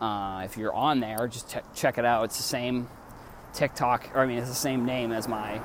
uh, 0.00 0.42
if 0.44 0.56
you're 0.56 0.72
on 0.72 1.00
there, 1.00 1.28
just 1.28 1.54
check 1.74 1.98
it 1.98 2.04
out. 2.04 2.24
It's 2.24 2.36
the 2.36 2.42
same 2.42 2.88
TikTok, 3.52 4.10
or 4.14 4.20
I 4.20 4.26
mean, 4.26 4.38
it's 4.38 4.48
the 4.48 4.54
same 4.54 4.84
name 4.84 5.12
as 5.12 5.28
my 5.28 5.60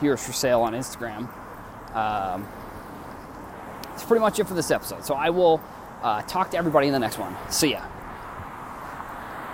Heroes 0.00 0.24
for 0.24 0.32
Sale 0.32 0.62
on 0.62 0.72
Instagram. 0.72 1.28
Um, 1.94 2.48
it's 3.92 4.04
pretty 4.04 4.20
much 4.20 4.38
it 4.38 4.48
for 4.48 4.54
this 4.54 4.70
episode. 4.70 5.04
So, 5.04 5.14
I 5.14 5.30
will 5.30 5.60
uh, 6.02 6.22
talk 6.22 6.50
to 6.52 6.56
everybody 6.56 6.86
in 6.86 6.92
the 6.92 6.98
next 6.98 7.18
one. 7.18 7.34
See 7.50 7.72
ya. 7.72 7.93